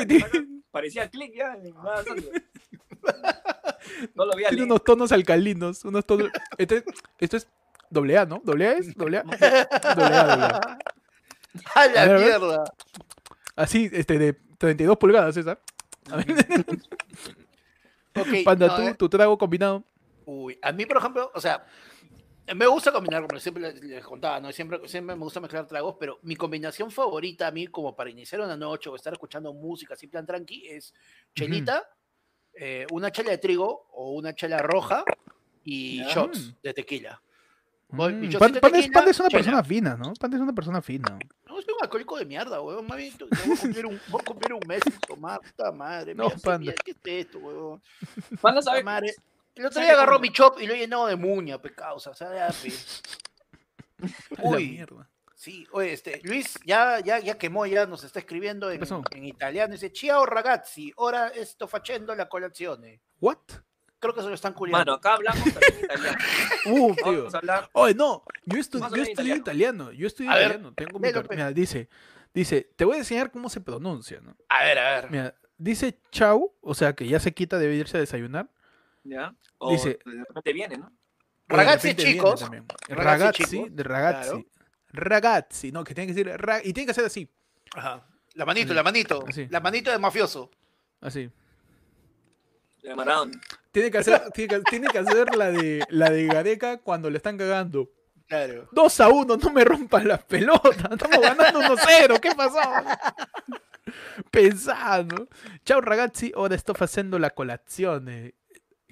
[0.69, 1.57] Parecía click ya.
[4.13, 6.29] No lo Tiene unos tonos alcalinos, unos tonos.
[6.59, 6.83] Este,
[7.17, 7.47] esto es
[7.89, 8.39] doble A, ¿no?
[8.43, 8.93] ¿Doble A es?
[8.93, 9.23] ¿Doble A?
[9.23, 10.77] Doble A, doble A.
[11.73, 12.63] ¡A la mierda!
[13.55, 15.59] Así, este, de 32 pulgadas, César.
[16.11, 16.27] A ver,
[18.45, 19.83] Panda, tú, eh, tu trago combinado.
[20.25, 21.65] Uy, a mí, por ejemplo, o sea,
[22.55, 24.51] me gusta combinar, como siempre les, les contaba, ¿no?
[24.51, 28.41] Siempre, siempre me gusta mezclar tragos, pero mi combinación favorita a mí, como para iniciar
[28.41, 30.93] una noche o estar escuchando música así plan tranqui, es
[31.35, 31.83] chelita,
[32.53, 35.03] eh, una chela de trigo o una chela roja
[35.63, 36.09] y Ya.
[36.13, 37.21] shots de tequila.
[37.89, 39.39] Voy, Mm, Pan- de Panda es, tequila, Panda es una chela.
[39.43, 40.13] persona fina, ¿no?
[40.19, 41.17] Panda es una persona fina.
[41.47, 42.85] No, soy un alcohólico de mierda, weón.
[42.85, 46.13] Más bien, voy a cumplir un, voy a cumplir un mes sin tomar, puta madre.
[46.15, 46.59] No, mira, panda.
[46.59, 47.81] mira, ¿Qué es esto, weón?
[48.41, 48.83] Panda sabe.
[48.83, 49.13] madre.
[49.57, 51.95] El otro día agarró mi chop y lo he llenado de muña, pecado.
[51.95, 52.13] O sea,
[54.43, 54.71] Uy.
[54.71, 55.09] mierda.
[55.35, 59.71] Sí, oye, este, Luis ya, ya, ya quemó, ya nos está escribiendo en, en italiano.
[59.71, 63.01] Dice, ciao ragazzi, ora sto facendo la colazione.
[63.19, 63.37] ¿What?
[63.99, 64.79] Creo que se lo están culiando.
[64.79, 66.17] Mano, acá hablamos también italiano.
[66.65, 67.29] Uh, tío.
[67.33, 67.69] Hablar.
[67.73, 69.91] Oye, no, yo, estu- yo estudié italiano.
[69.91, 70.73] Yo estudié italiano.
[70.73, 71.23] Tengo mi pe.
[71.29, 71.87] Mira, dice,
[72.33, 74.35] dice, te voy a enseñar cómo se pronuncia, ¿no?
[74.49, 75.11] A ver, a ver.
[75.11, 78.49] Mira, dice chau, o sea que ya se quita, debe irse a desayunar.
[79.07, 79.33] ¿Ya?
[79.57, 80.91] O Dice- de repente viene, ¿no?
[81.47, 82.41] Ragazzi, chicos.
[82.41, 83.75] Ragazzi, Ragazzi, chicos.
[83.75, 84.29] de ragazzi.
[84.29, 84.45] Claro.
[84.89, 87.29] Ragazzi, no, que tiene que decir ra- y tiene que ser así,
[87.75, 88.05] Ajá.
[88.33, 89.25] La manito, Así, la manito.
[89.27, 89.47] así.
[89.49, 90.51] La manito de mafioso.
[91.01, 91.29] así.
[92.83, 93.31] De Maradona.
[93.71, 97.17] Tiene que hacer, tiene que, tiene que hacer la de la de Gareca cuando le
[97.17, 97.89] están cagando.
[98.27, 98.67] Claro.
[98.73, 100.75] 2 a 1, no me rompas las pelotas.
[100.91, 102.19] Estamos ganando 1-0.
[102.19, 102.59] ¿Qué pasó?
[104.31, 105.27] Pensando.
[105.65, 108.35] Ciao ragazzi, ora sto facendo la colazione.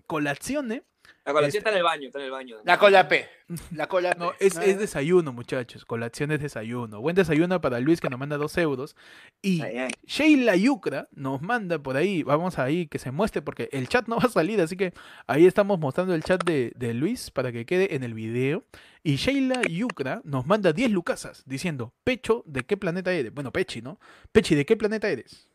[0.06, 0.84] Colazione?
[1.24, 2.58] La colación Este- está en el baño, está en el baño.
[2.66, 3.28] La cola P.
[3.72, 4.20] La cola P.
[4.20, 5.84] No, es, es desayuno, muchachos.
[5.84, 7.02] Colación es desayuno.
[7.02, 8.96] Buen desayuno para Luis que nos manda 2 euros.
[9.42, 9.92] Y Ay, ay.
[10.06, 14.18] Sheila Yucra nos manda por ahí, vamos ahí que se muestre porque el chat no
[14.18, 14.94] va a salir, así que
[15.26, 18.64] ahí estamos mostrando el chat de, de Luis para que quede en el video.
[19.02, 23.34] Y Sheila Yucra nos manda 10 lucasas diciendo, Pecho, ¿de qué planeta eres?
[23.34, 24.00] Bueno, Pechi, ¿no?
[24.32, 25.48] Pechi, ¿de qué planeta eres?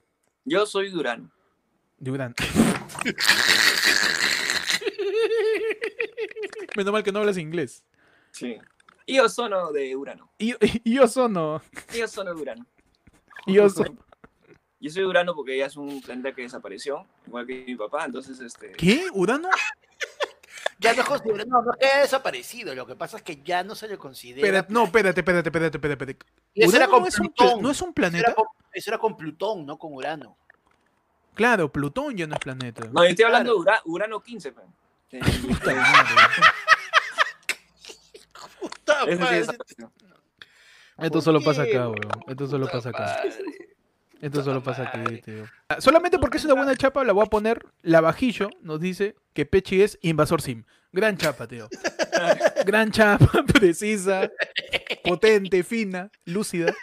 [0.45, 1.31] Yo soy Durán.
[1.99, 2.35] De Urano.
[6.77, 7.85] Menos mal que no hablas inglés.
[8.33, 8.59] Sí.
[9.07, 10.31] Y yo sono de Urano.
[10.39, 10.55] Y,
[10.89, 11.63] y yo sono.
[11.93, 12.67] Y yo sono de Urano.
[13.47, 13.97] Y yo sono.
[14.83, 18.07] Yo soy de Urano porque ella es un planeta que desapareció, igual que mi papá,
[18.07, 18.73] entonces este.
[18.73, 19.09] ¿Qué?
[19.13, 19.51] ¿Urano?
[20.79, 23.43] Ya no es considerado, no, no es que haya desaparecido, lo que pasa es que
[23.43, 24.65] ya no se le considera.
[24.71, 26.17] No, espérate, espérate, espérate, espérate.
[26.55, 28.27] eso era ¿Urano con no es, un, no es un Eso planeta?
[28.29, 30.39] era, con, eso era con Plutón, no con Urano.
[31.35, 32.85] Claro, Plutón ya no es planeta.
[32.91, 33.83] No, yo estoy hablando Claro.
[33.85, 34.63] de Ura- Urano 15, pe.
[35.11, 35.75] Puta
[39.17, 39.47] madre.
[40.99, 41.99] Esto ¿Por solo pasa acá, weón?
[42.05, 42.25] weón.
[42.29, 43.23] Esto solo pasa acá.
[44.21, 45.47] Esto solo pasa aquí, tío.
[45.79, 47.65] Solamente porque es una buena chapa, la voy a poner.
[47.83, 50.65] La bajillo nos dice que Pechi es invasor sim.
[50.93, 51.69] Gran chapa, tío.
[52.67, 54.31] Gran chapa, precisa,
[55.05, 56.75] potente, fina, lúcida.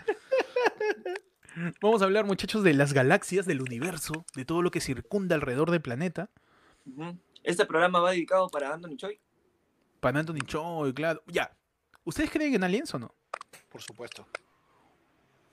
[1.81, 5.69] Vamos a hablar, muchachos, de las galaxias, del universo, de todo lo que circunda alrededor
[5.69, 6.29] del planeta.
[6.85, 7.17] Ujú.
[7.47, 9.19] Este programa va dedicado para Anthony Choi.
[10.01, 11.23] Para Anthony Choi, claro.
[11.27, 11.49] Ya.
[12.03, 13.13] ¿Ustedes creen en aliens o no?
[13.69, 14.27] Por supuesto.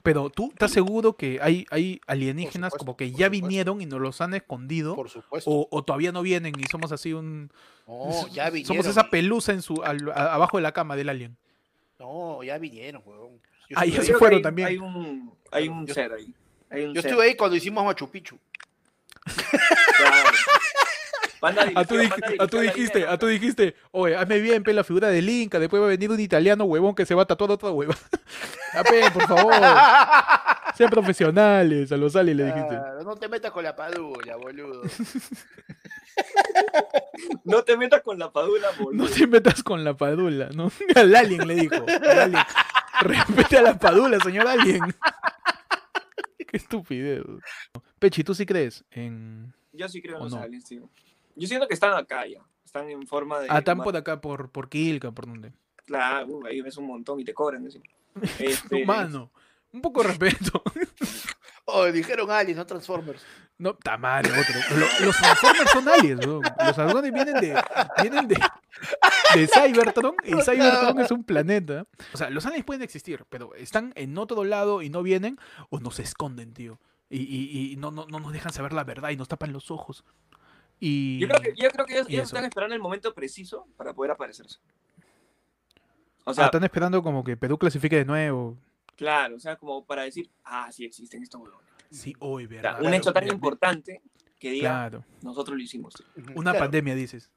[0.02, 4.00] Pero tú estás seguro que hay, hay alienígenas supuesto, como que ya vinieron y nos
[4.00, 4.96] los han escondido.
[4.96, 5.50] Por supuesto.
[5.50, 7.50] O, o todavía no vienen y somos así un.
[7.86, 8.66] no, ya vinieron.
[8.76, 11.36] Somos esa pelusa en su, al- a- abajo de la cama del alien.
[11.98, 13.02] No, ya vinieron.
[13.04, 14.68] Yo Ah, ya Yo se fueron hay- también.
[14.68, 16.34] Hay un, hay un Yo- ser ahí.
[16.70, 18.38] Hay un Yo ser, estuve ahí cuando hicimos Machu Picchu.
[21.44, 24.16] A Ah, tú, dirigió- dij- Panda a dirigió tú dijiste, línea a tú dijiste, oye,
[24.16, 27.06] hazme bien, pe, la figura del Inca, después va a venir un italiano huevón que
[27.06, 27.94] se va a tatuar otra hueva.
[28.72, 29.54] A pe, por favor,
[30.74, 32.68] sean profesionales, a los aliens le dijiste.
[32.76, 34.82] Claro, no te metas con la padula, boludo.
[37.44, 39.04] No te metas con la padula, boludo.
[39.04, 40.70] No te metas con la padula, ¿no?
[40.94, 41.74] Al alien le dijo.
[41.74, 42.42] al alien.
[43.00, 44.80] Respete a la padula, señor alien.
[46.38, 47.22] Qué estupidez.
[47.98, 49.52] Pechi, ¿tú sí crees en...
[49.72, 50.40] Yo sí creo en ¿O los no?
[50.40, 50.88] aliens, tío.
[51.36, 52.40] Yo siento que están acá ya.
[52.64, 53.48] Están en forma de.
[53.50, 55.52] Ah, están por acá, por, por Quilca, por donde.
[55.86, 57.66] Claro, uh, ahí ves un montón y te cobran.
[57.66, 57.80] así.
[58.38, 59.30] Este, Humano.
[59.72, 60.62] Un poco de respeto.
[61.66, 63.22] Oh, dijeron aliens, no Transformers.
[63.56, 64.76] No, está mal, otro.
[64.78, 66.34] Lo- los Transformers son aliens, ¿no?
[66.42, 67.62] Los Transformers vienen de.
[68.02, 68.34] Vienen de.
[69.34, 70.14] De Cybertron.
[70.24, 71.86] Y Cybertron es un planeta.
[72.12, 75.38] O sea, los aliens pueden existir, pero están en otro lado y no vienen
[75.70, 76.78] o nos esconden, tío.
[77.08, 79.70] Y, y- y no, no, no nos dejan saber la verdad y nos tapan los
[79.70, 80.04] ojos.
[80.80, 81.18] Y.
[81.20, 84.58] Yo creo que, yo creo que ellos, están esperando el momento preciso para poder aparecerse.
[86.24, 88.56] O Ah, sea, están esperando como que Perú clasifique de nuevo.
[88.96, 91.68] claro, o sea, como para decir, ah, sí existen estos huevones.
[91.90, 92.82] Sí, hoy, O sea, ¿verdad?
[92.82, 94.02] un hecho tan importante
[94.40, 95.04] que diga, Claro.
[95.22, 95.94] nosotros lo hicimos.
[96.34, 96.58] Una Claro.
[96.58, 97.30] pandemia, dices.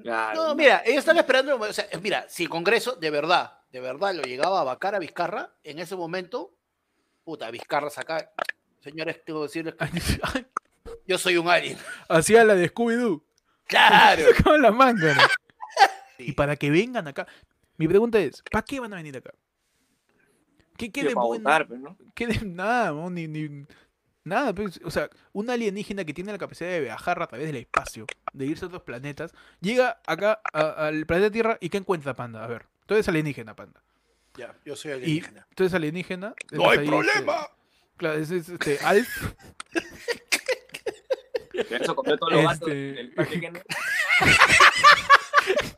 [0.00, 0.44] Claro.
[0.48, 1.56] No, mira, ellos están esperando.
[1.58, 4.98] O sea, mira, si el Congreso de verdad, de verdad lo llegaba a vacar a
[5.00, 6.54] Vizcarra, en ese momento,
[7.24, 8.30] puta, Vizcarra saca.
[8.80, 9.84] Señores, tengo que decirles que
[11.08, 11.76] yo soy un alien.
[12.08, 13.24] Hacía la de Scooby-Doo.
[13.66, 14.22] Claro.
[14.44, 15.14] Con la manga.
[15.14, 15.22] ¿no?
[16.20, 17.26] Y para que vengan acá.
[17.76, 19.30] Mi pregunta es, ¿para qué van a venir acá?
[20.76, 21.44] ¿Qué, qué de bueno?
[21.44, 21.96] votar, pues, ¿no?
[22.14, 23.66] ¿Qué de nada, no, ni, ni-
[24.24, 27.56] nada, pues, o sea, un alienígena que tiene la capacidad de viajar a través del
[27.56, 32.42] espacio, de irse a otros planetas, llega acá al planeta Tierra y ¿qué encuentra Panda?
[32.44, 33.80] A ver, tú eres alienígena, Panda.
[34.36, 35.46] Ya, yo soy Y alienígena.
[35.54, 36.34] tú eres alienígena.
[36.50, 37.48] ¡No hay este, problema!
[37.96, 39.34] claro, es, es, este, Alf,
[41.70, 43.12] Eso comió todos los gatos Este- del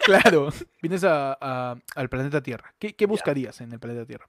[0.05, 0.49] claro,
[0.83, 2.75] vienes a, a- al planeta Tierra.
[2.79, 4.27] ¿Qué, qué buscarías en el planeta Tierra?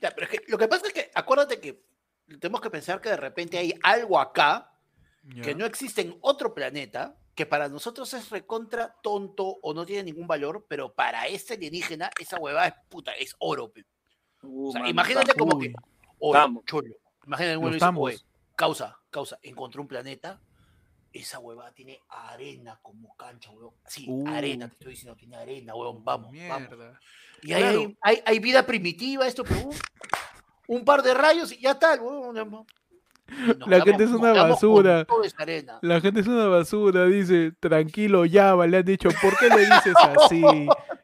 [0.00, 1.82] Ya, pero es que lo que pasa es que, acuérdate que
[2.40, 4.70] tenemos que pensar que de repente hay algo acá
[5.42, 10.02] que no existe en otro planeta, que para nosotros es recontra tonto o no tiene
[10.04, 13.72] ningún valor, pero para este alienígena esa huevada es puta, es oro.
[13.72, 13.84] pe.
[14.42, 15.68] Uh, O sea, imagínate como Uy.
[15.68, 15.74] que
[16.18, 16.64] oro, Estamos.
[16.66, 16.94] cholo.
[17.26, 18.04] Imagínate Los dice, tambos.
[18.12, 18.18] "Oye,
[18.56, 20.40] causa, causa, encontró un planeta,
[21.12, 23.74] esa huevada tiene arena como cancha, huevón.
[23.86, 24.26] Sí, Uh.
[24.28, 26.68] arena, te estoy diciendo, tiene arena, huevón, vamos, vamos.
[27.42, 27.80] Y hay, Claro.
[27.80, 29.74] hay, hay- hay vida primitiva, esto, pero uh,
[30.68, 32.34] un par de rayos y ya está, huevón.
[32.34, 35.06] nos La gente es una basura.
[35.82, 39.94] La gente es una basura, dice, tranquilo, ya, le han dicho, ¿por qué le dices
[40.32, 40.42] así?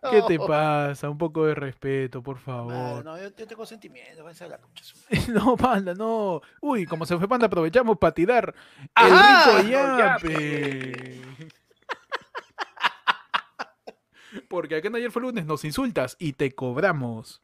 [0.08, 0.46] ¿Qué te No.
[0.46, 1.10] pasa?
[1.10, 3.04] Un poco de respeto, por Mano, favor.
[3.04, 4.58] no, yo, yo tengo sentimientos, a la.
[5.28, 6.40] No, panda, no.
[6.62, 8.54] Uy, como se fue panda, aprovechamos para tirar
[8.94, 11.20] Ajá, el rico no, yape.
[14.48, 17.42] Porque acá en ayer fue lunes, nos insultas y te cobramos.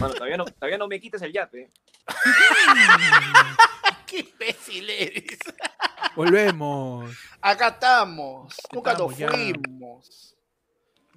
[0.00, 1.70] Mano, todavía no, todavía no me quites el yape.
[4.06, 5.38] ¡Qué imbécil eres!
[6.16, 7.14] Volvemos.
[7.40, 8.54] Acá estamos.
[8.72, 10.36] Nunca nos fuimos.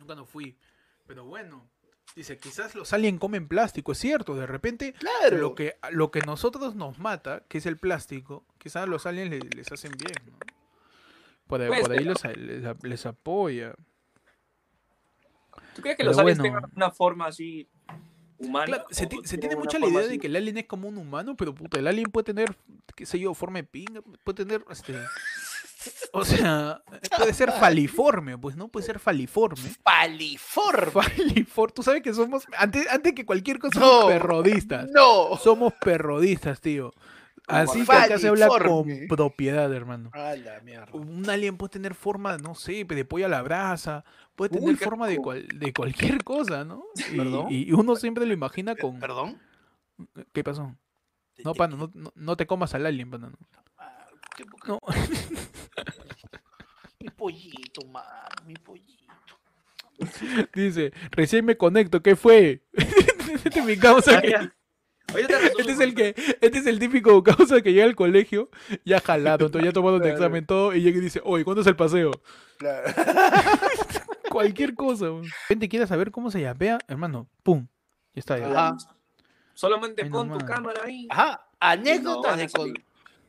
[0.01, 0.57] Nunca no fui.
[1.07, 1.69] Pero bueno,
[2.15, 5.37] dice, quizás los aliens comen plástico, es cierto, de repente Claro.
[5.37, 9.29] lo que lo que nosotros nos mata, que es el plástico, quizás a los aliens
[9.29, 10.37] le- les, hacen bien, ¿no?
[11.47, 13.73] Por, por ahí les, les- les apoya.
[15.75, 16.55] ¿Tú crees que Pero los aliens bueno.
[16.61, 17.67] tengan una forma así
[18.37, 18.65] humana?
[18.65, 21.53] Claro, se, tiene mucha la idea de que el alien es como un humano, pero
[21.53, 22.55] puta, el alien puede tener,
[22.95, 24.95] qué sé yo, forma de pinga, puede tener, este...
[26.13, 26.81] O sea,
[27.17, 28.67] puede ser faliforme, pues, ¿no?
[28.67, 29.61] Puede ser faliforme.
[29.83, 30.91] Paliforme.
[30.91, 31.73] Faliforme.
[31.73, 33.85] Tú sabes que somos, antes, antes que cualquier cosa, No.
[34.01, 34.89] somos perrodistas.
[34.91, 35.37] No.
[35.37, 36.91] Somos perrodistas, tío.
[37.47, 38.01] Así que Faliforme.
[38.05, 40.09] acá se habla con propiedad, hermano.
[40.13, 40.87] A la mierda.
[40.93, 45.07] Un alien puede tener forma, no sé, de pollo a la brasa, puede tener forma
[45.07, 46.83] de, cual- de cualquier cosa, ¿no?
[47.11, 47.47] Y, ¿Perdón?
[47.49, 48.99] y uno siempre lo imagina con...
[48.99, 49.39] ¿Perdón?
[50.33, 50.75] ¿Qué pasó?
[51.43, 53.29] No, pana, no, no, no te comas al alien, pana.
[53.31, 53.37] no.
[54.41, 54.79] Qué poca- No.
[56.99, 58.07] Mi pollito, mano,
[58.45, 58.91] mi pollito.
[60.53, 62.63] Dice, recién me conecto, ¿qué fue?
[63.43, 64.51] este es mi causa que-
[65.15, 68.49] Este es el que, este es el típico causa que llega al colegio,
[68.85, 70.15] ya jalado, entonces ya tomado el Claro.
[70.15, 72.11] examen todo, y llega y dice, oye, ¿cuándo es el paseo?
[72.57, 72.87] Claro.
[74.29, 75.05] Cualquier cosa.
[75.05, 75.25] weón.
[75.47, 77.67] Gente quiere saber cómo se yapea, hermano, pum,
[78.13, 78.37] ya está.
[78.39, 78.47] ya.
[78.47, 78.77] Ajá.
[79.53, 81.07] Solamente Ay, pon tu cámara ahí.
[81.11, 82.73] Ajá, no anécdotas de a con...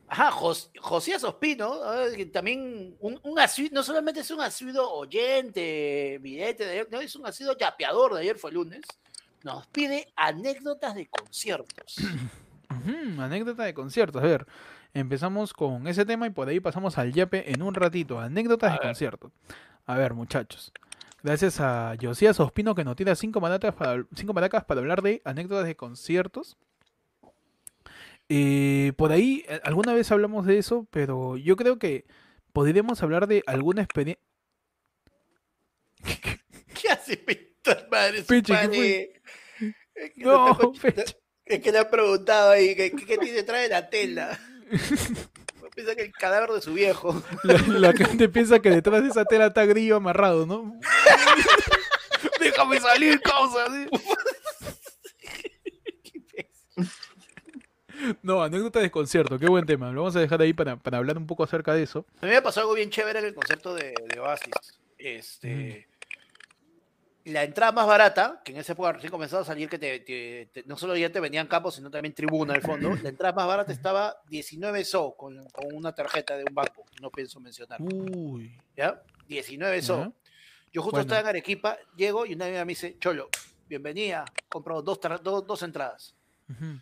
[0.07, 1.79] Ajá, Jos- Josías Ospino,
[2.31, 7.25] también un, un asidu- no solamente es un asiduo oyente, vidente de no, es un
[7.25, 8.81] asiduo yapeador de ayer fue lunes,
[9.43, 11.97] nos pide anécdotas de conciertos.
[12.69, 14.21] Ujú, anécdota de conciertos.
[14.21, 14.47] A ver,
[14.93, 18.19] empezamos con ese tema y por ahí pasamos al yape en un ratito.
[18.19, 18.87] Anécdotas A de ver.
[18.89, 19.31] conciertos.
[19.85, 20.71] A ver, muchachos.
[21.21, 25.21] Gracias a Josías Ospino que nos tira cinco maracas para, cinco maracas para hablar de
[25.23, 26.57] anécdotas de conciertos.
[28.29, 32.05] Eh, por ahí, eh, alguna vez hablamos de eso, pero yo creo que
[32.51, 34.23] podríamos hablar de alguna experiencia.
[36.81, 38.23] ¿Qué hace pinta madre?
[38.23, 39.21] Peche, ¿qué padre?
[39.95, 41.17] Es que No, Peche.
[41.45, 44.39] Es que le han preguntado ahí, ¿qué, qué, detrás de la tela?
[45.75, 47.21] Piensa que el cadáver de su viejo.
[47.43, 50.79] La, la gente piensa que detrás de esa tela está grillo amarrado, ¿no?
[52.39, 53.65] Déjame salir, causa.
[53.67, 53.87] ¿sí?
[58.21, 59.91] No, anécdota de concierto, qué buen tema.
[59.91, 62.05] Lo vamos a dejar ahí para, para hablar un poco acerca de eso.
[62.21, 64.53] A mí me pasó algo bien chévere en el concierto de, de Oasis.
[64.97, 65.87] Este,
[67.25, 70.49] La entrada más barata, que en esa época recién comenzaba a salir, que te, te-
[70.51, 72.93] te- no solo ya te venían campos, sino también tribuna al fondo.
[73.01, 77.09] La entrada más barata estaba 19 SO con, con una tarjeta de un banco, no
[77.09, 77.81] pienso mencionar.
[77.81, 78.57] Uy.
[78.75, 79.01] ¿Ya?
[79.27, 80.13] 19 SO.
[80.73, 81.01] Yo justo Bueno.
[81.03, 83.29] estaba en Arequipa, llego y una amiga me dice, Cholo,
[83.69, 86.15] bienvenida, compro dos, dos, dos entradas.
[86.49, 86.79] Ujú.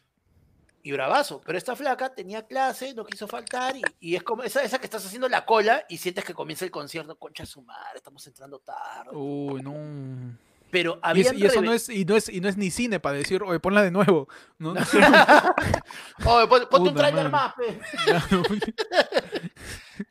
[0.84, 1.42] Y bravazo.
[1.46, 4.86] Pero esta flaca tenía clase, no quiso faltar y, y es como esa, esa que
[4.86, 8.60] estás haciendo la cola y sientes que comienza el concierto, concha su madre, estamos entrando
[8.60, 9.10] tarde.
[9.14, 10.38] Uy, no.
[10.72, 12.72] Pero Y, había es- y eso no es, y no es, y no es ni
[12.72, 14.30] cine para decir, oye, ponla de nuevo.
[14.58, 14.72] ¿no?
[16.26, 17.78] Oye, pon- ponte un trailer más, pe.
[18.06, 18.44] Claro.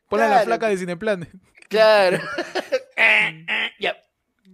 [0.07, 1.31] Ponla la flaca de Cineplanet.
[1.67, 2.19] Claro.
[3.79, 3.95] Ya.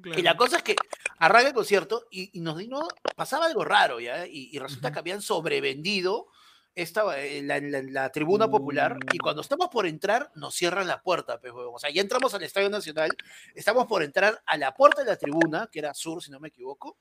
[0.01, 0.19] Claro.
[0.19, 0.75] Y la cosa es que
[1.19, 4.25] arranca el concierto y, y nos vino, pasaba algo raro, ¿ya?
[4.27, 6.27] Y, y resulta que habían sobrevendido
[6.75, 9.23] esta, eh, la, la- la tribuna popular y Uh.
[9.23, 11.73] cuando estamos por entrar nos cierran la puerta, pues, huevón.
[11.75, 13.10] O sea, ya entramos al Estadio Nacional,
[13.56, 16.49] estamos por entrar a la puerta de la tribuna, que era sur, si no me
[16.49, 16.97] equivoco,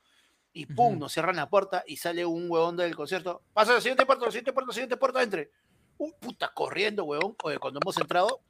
[0.51, 3.43] y pum, nos cierran la puerta y sale un huevón del concierto.
[3.53, 5.51] Pasa la siguiente puerta, la siguiente puerta, la siguiente puerta, entre.
[5.99, 7.35] Uh, puta, corriendo, huevón.
[7.43, 8.41] Oye, cuando hemos entrado,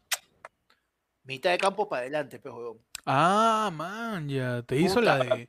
[1.23, 2.79] mitad de campo para adelante, pues, huevón.
[3.07, 4.61] Ah, man, ya.
[4.63, 5.47] Te hizo la de.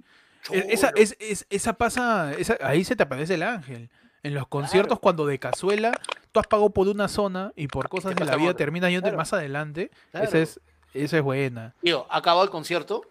[0.51, 1.03] E- Esa, Chulo.
[1.03, 3.91] es, es- esa pasa, esa, ahí se te aparece el ángel.
[4.23, 5.93] En los conciertos, cuando de cazuela,
[6.33, 8.59] tú has pagado por una zona y por cosas de la vida otra.
[8.59, 9.17] terminas yendo Claro.
[9.19, 9.91] más adelante.
[10.11, 10.27] Claro.
[10.27, 10.61] Esa, es,
[10.95, 11.75] esa es buena.
[11.83, 13.03] Digo, acabó el concierto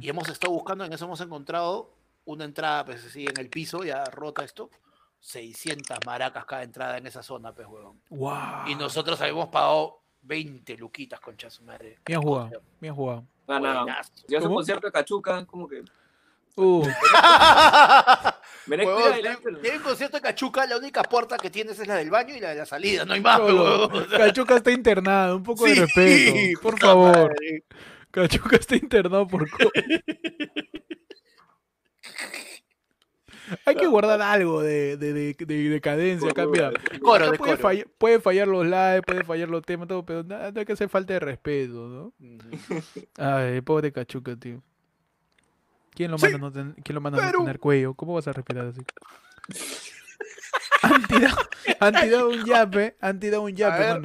[0.00, 1.90] y hemos estado buscando, en eso hemos encontrado
[2.24, 4.70] una entrada, pues así, en el piso, ya rota esto.
[5.20, 8.00] 600 maracas cada entrada en esa zona, pues, huevón.
[8.08, 8.68] Guau.
[8.68, 11.98] Y nosotros habíamos pagado 20 luquitas, concha su madre.
[12.04, 13.24] Bien jugado, bien jugado.
[13.48, 13.86] No, no.
[13.86, 14.12] Vas
[14.44, 15.82] a un concierto de Cachuca, como que.
[16.54, 16.82] Uh,
[18.66, 18.84] tiene-
[19.76, 22.50] un concierto de Cachuca, la única puerta que tienes es la del baño y la
[22.50, 24.06] de la salida, no hay más, huevón.
[24.10, 27.16] Cachuca está internado, un poco de Sí, respeto, por favor.
[27.16, 27.62] madre.
[28.10, 29.70] Cachuca está internado por co-
[33.64, 36.70] Hay que guardar algo de, de, de, de decadencia acá, mira.
[37.02, 37.62] Coro, de puede, coro.
[37.62, 40.72] fallar, puede fallar los likes, puede fallar los temas, todo, pero nada, no hay que
[40.72, 42.12] hacer falta de respeto, ¿no?
[43.16, 44.62] Ay, pobre Cachuca, tío.
[45.94, 47.94] ¿Quién lo manda, a no, ten- ¿quién lo manda a no tener cuello?
[47.94, 48.80] ¿Cómo vas a respirar así?
[50.82, 51.36] han, tirado,
[51.80, 54.00] han tirado un yape, han tirado un yape, ver,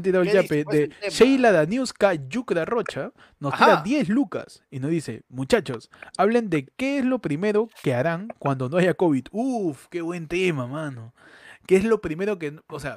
[0.00, 0.90] ¿qué yape de?
[1.10, 3.12] Sheila Daniuska Yucra Rocha.
[3.38, 3.82] Nos tira Ajá.
[3.82, 8.68] 10 lucas y nos dice, muchachos, hablen de qué es lo primero que harán cuando
[8.68, 9.26] no haya COVID.
[9.32, 11.12] Uf, qué buen tema, mano.
[11.66, 12.96] ¿Qué es lo primero que, o sea,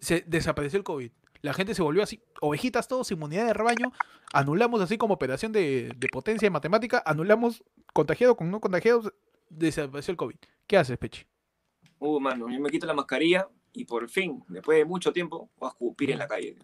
[0.00, 1.10] se desapareció el COVID?
[1.40, 3.92] La gente se volvió así, ovejitas todos, inmunidad de rebaño,
[4.32, 9.12] anulamos así como operación de, de potencia de matemática, anulamos contagiado con no contagiados,
[9.48, 10.36] desapareció el COVID.
[10.66, 11.26] ¿Qué haces, Pechi?
[12.00, 13.48] Uh, mano, yo me quito la mascarilla
[13.78, 16.56] y por fin, después de mucho tiempo, voy a escupir en la calle.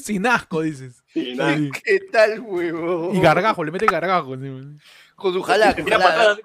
[0.00, 1.02] Sin asco, dices.
[1.12, 1.56] Sí, nada.
[1.56, 1.70] Sí.
[1.84, 3.14] ¿Qué tal, huevón?
[3.16, 4.34] Y gargajo, le mete gargajo.
[5.14, 6.38] Con su jalada, con jalada.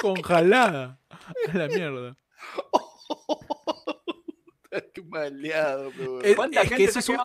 [0.00, 0.98] Con jalada.
[1.10, 2.16] A la mierda.
[4.94, 6.24] Qué maleado, huevón.
[6.24, 7.18] Es- ¿Cuánta que gente eso es un-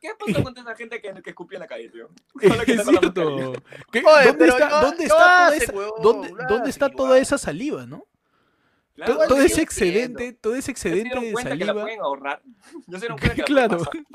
[0.00, 2.08] ¿Qué pasó con toda esa gente que, que escupía en la calle, tío?
[2.40, 3.24] Es cierto.
[3.36, 3.62] mascarilla.
[3.92, 8.06] ¿Qué- Oye, ¿Dónde está, dónde toda esa, dónde, dónde toda saliva, no?
[8.94, 11.82] Claro, todo sí, ese excedente, todo ese ¿se excedente de cuenta que la saliva.
[11.82, 12.42] pueden ahorrar?
[12.86, 13.78] ¿Ya se dieron cuenta que la Claro.
[13.84, 14.06] pueden?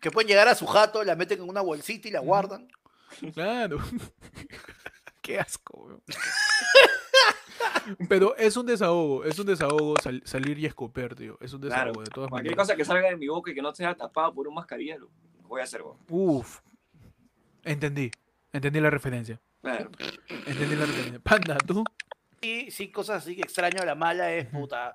[0.00, 2.68] Que pueden llegar a su jato, la meten en una bolsita y la guardan.
[3.32, 3.78] Claro.
[5.22, 6.02] Qué asco, weón.
[8.08, 11.38] Pero es un desahogo, es un desahogo sal- salir y escoper, tío.
[11.40, 12.66] Es un Claro, desahogo, de todas Cualquier maneras.
[12.66, 15.08] cosa que salga de mi boca y que no sea tapada por un mascarilla, lo-
[15.48, 15.96] voy a hacer, weón.
[16.10, 16.60] Uf.
[17.64, 18.10] Entendí.
[18.52, 19.40] Entendí la referencia.
[19.62, 19.90] Claro.
[20.46, 21.20] Entendí la referencia.
[21.20, 21.84] Panda, ¿tú?
[22.40, 23.84] Sí, sí, cosas así que extraño.
[23.84, 24.94] La mala es, puta,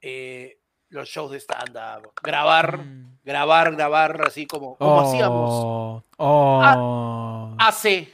[0.00, 2.12] eh, los shows de stand-up.
[2.22, 3.18] Grabar, Mm.
[3.24, 7.56] grabar, grabar, así como, como hacíamos Oh, oh.
[7.58, 8.12] hace,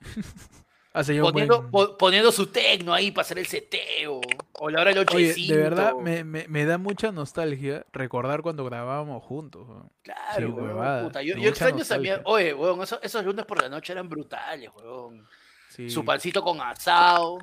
[0.92, 4.20] poniendo, buen- po- poniendo su tecno ahí para hacer el seteo.
[4.58, 5.54] O la hora del Oye, ochecito.
[5.54, 9.66] de verdad me, me- me da mucha nostalgia recordar cuando grabábamos juntos.
[9.68, 9.90] weón.
[10.02, 12.20] Claro, Sí, weón, puta, Yo, extraño también.
[12.24, 15.26] Oye, weón, esos, esos lunes por la noche eran brutales, weón.
[15.68, 15.88] Sí.
[15.88, 17.38] Su pancito con asado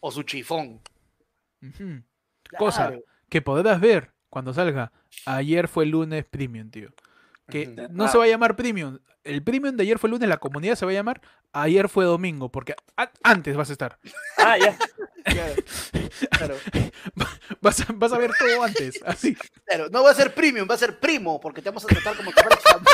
[0.00, 0.80] o su chifón.
[1.62, 2.02] Ujú.
[2.58, 3.02] Cosa Claro.
[3.28, 4.90] que podrás ver cuando salga.
[5.26, 6.88] Ayer fue lunes premium, tío.
[7.52, 7.88] Que Ujú.
[7.90, 8.98] no se va a llamar premium.
[9.24, 11.20] El premium de ayer fue lunes, la comunidad se va a llamar
[11.52, 12.74] ayer fue domingo, porque
[13.22, 13.98] antes vas a estar.
[14.38, 14.76] Ah, ya.
[15.24, 15.54] Claro.
[16.30, 16.56] Claro.
[17.60, 19.36] Vas a, vas a ver todo antes, así.
[19.64, 22.16] Claro, no va a ser premium, va a ser primo, porque te vamos a tratar
[22.16, 22.92] como si fueras familia.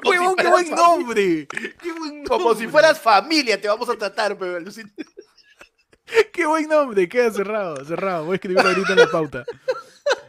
[0.04, 1.48] ¡Huevón, qué buen nombre!
[1.48, 4.58] ¡Qué buen Como si fueras familia, te vamos a tratar, pero
[6.32, 7.08] ¡Qué buen nombre!
[7.08, 8.24] Queda cerrado, cerrado.
[8.24, 9.44] Voy a escribirlo ahorita en la pauta.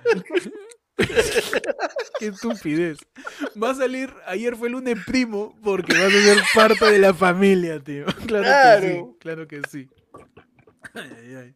[2.19, 2.99] ¡Qué estupidez!
[3.61, 7.79] Va a salir, ayer fue lunes primo, porque vas a ser parte de la familia,
[7.79, 8.05] tío.
[8.27, 9.17] Claro, que sí, Claro.
[9.19, 9.89] claro que sí.
[10.93, 11.55] Ay, ay, ay.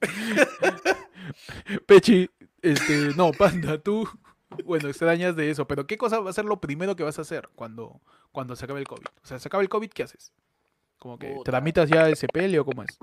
[1.86, 2.28] Pechi,
[2.62, 4.08] este, no, panda, tú,
[4.64, 7.22] bueno, extrañas de eso, pero ¿qué cosa va a ser lo primero que vas a
[7.22, 8.00] hacer cuando,
[8.32, 9.06] cuando se acabe el COVID?
[9.22, 10.32] O sea, se acaba el COVID, ¿qué haces?
[10.98, 11.50] Como que Puta.
[11.52, 12.98] tramitas ya ese pelio, ¿cómo es?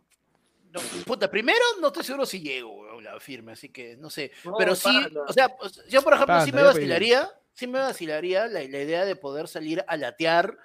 [0.72, 4.32] No, puta, primero no estoy seguro si llego, weón, la firme, así que no sé.
[4.44, 4.90] No, pero sí,
[5.28, 9.06] o sea, pues, yo por ejemplo sí me vacilaría, sí me vacilaría la, la idea
[9.06, 10.58] de poder salir a latear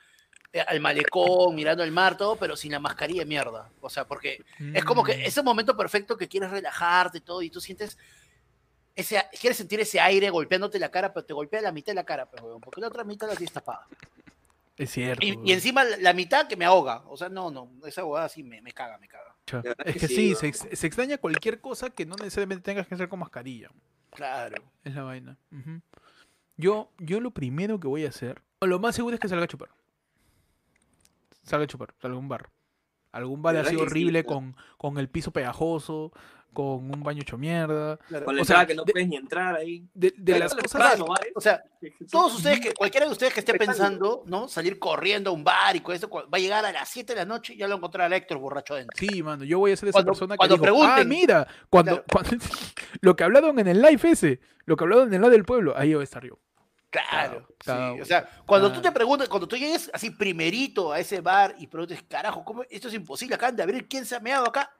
[0.52, 3.70] eh, al malecón, mirando el mar, todo, pero sin la mascarilla de mierda.
[3.80, 4.44] O sea, porque
[4.74, 5.20] es como que Mm.
[5.24, 7.96] ese momento perfecto que quieres relajarte y todo, y tú sientes
[8.94, 12.04] ese, quieres sentir ese aire golpeándote la cara, pero te golpea la mitad de la
[12.04, 13.86] cara, pues, weón, porque la otra mitad la tienes tapada.
[14.76, 15.24] Es cierto.
[15.24, 17.02] Y, encima la, la mitad que me ahoga.
[17.06, 19.31] O sea, no, no, esa huevada sí me, me caga, me caga.
[19.84, 22.94] Es que que sí, se, ex- se extraña cualquier cosa que no necesariamente tengas que
[22.94, 23.70] hacer con mascarilla.
[24.10, 24.62] Claro.
[24.84, 25.36] Es la vaina.
[26.56, 29.44] Yo, yo lo primero que voy a hacer, o lo más seguro es que salga
[29.44, 29.70] a chupar.
[31.42, 32.48] Salga a chupar, salga a un bar.
[33.12, 36.12] Algún bar De así horrible con, con el piso pegajoso,
[36.52, 37.96] con un baño hecho mierda.
[38.08, 38.24] claro.
[38.26, 39.86] Con la O sea, que no de- puedes ni entrar ahí.
[39.94, 40.98] De, las cosas...
[41.34, 41.62] O sea,
[42.10, 44.48] todos ustedes, que cualquiera de ustedes que esté pensando, ¿no?
[44.48, 47.20] Salir corriendo a un bar y con eso, va a llegar a las 7 de
[47.20, 48.96] la noche y ya lo encontrará a Héctor borracho adentro.
[48.98, 52.02] Sí, mano, yo voy a ser esa Cuando- persona que cuando digo, ah, mira, cuando,
[52.04, 52.04] Claro.
[52.12, 52.44] cuando-
[53.00, 55.74] lo que hablaron en el live ese, lo que hablaron en el live del pueblo,
[55.76, 56.38] ahí voy a estar yo.
[56.92, 57.48] Claro.
[57.58, 58.00] Claro, sí.
[58.02, 61.66] O sea, cuando tú te preguntas, cuando tú llegues así primerito a ese bar y
[61.66, 62.62] preguntes, carajo, ¿cómo?
[62.70, 64.70] esto es imposible, acaban de abrir, ¿quién se ha meado acá?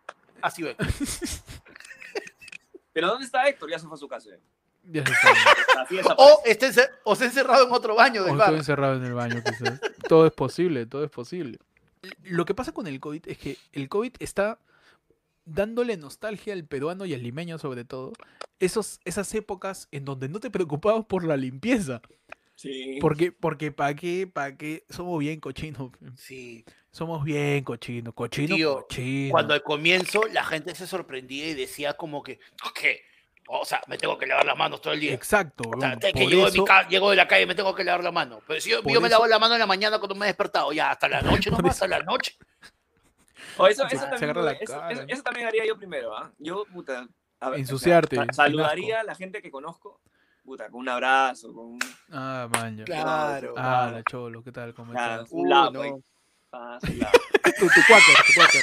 [0.42, 0.76] Así ve.
[2.92, 3.70] Pero ¿dónde está Héctor?
[3.70, 4.30] Ya se fue a su casa.
[4.30, 4.40] eh.
[4.84, 6.14] Ya se desapareció.
[6.18, 8.48] O, esté encer- o se ha encerrado en otro baño del O bar.
[8.48, 9.80] estoy encerrado en el baño, quizás.
[10.08, 11.58] todo es posible, todo es posible.
[12.24, 14.58] Lo que pasa con el COVID es que el COVID está
[15.44, 18.12] dándole nostalgia al peruano y al limeño sobre todo.
[18.60, 22.00] Esos, esas épocas en donde no te preocupabas por la limpieza.
[22.54, 22.98] Sí.
[23.00, 24.28] Porque, porque ¿para qué?
[24.32, 24.84] ¿Para qué?
[24.88, 25.90] Somos bien cochinos.
[26.16, 26.64] Sí.
[26.92, 28.14] Somos bien cochinos.
[28.14, 29.32] Cochino, Tío, cochino.
[29.32, 32.38] Cuando al comienzo la gente se sorprendía y decía como que,
[32.78, 33.00] ¿qué?
[33.48, 35.12] O sea, me tengo que lavar las manos todo el día.
[35.12, 35.64] Exacto.
[35.76, 38.04] O sea, que llego, de mi ca- llego de la calle me tengo que lavar
[38.04, 38.40] la mano.
[38.46, 40.72] Pero si yo, me eso- lavo la mano en la mañana cuando me he despertado,
[40.72, 42.36] ya hasta la noche nomás, hasta la noche.
[43.58, 44.30] O eso, Se- eso también,
[44.60, 44.90] eso, cara.
[44.92, 46.30] eso- eso también haría yo primero, ¿ah?
[46.38, 47.06] Yo, puta.
[47.40, 50.00] a ver, o sea, Ensuciarte, sa- sin saludaría a la gente que conozco,
[50.44, 51.78] puta, con un abrazo, con un,
[52.12, 52.84] Ah, man, ya.
[52.84, 53.54] Claro.
[53.56, 54.72] Ah, la cholo, ¿qué tal?
[54.74, 55.28] ¿Cómo ah, estás?
[55.32, 55.82] un Uh, lado no.
[55.82, 55.92] ahí.
[56.52, 57.12] Ah, su lado.
[57.58, 58.62] Tu, tu cuáquer, tu cuáquer.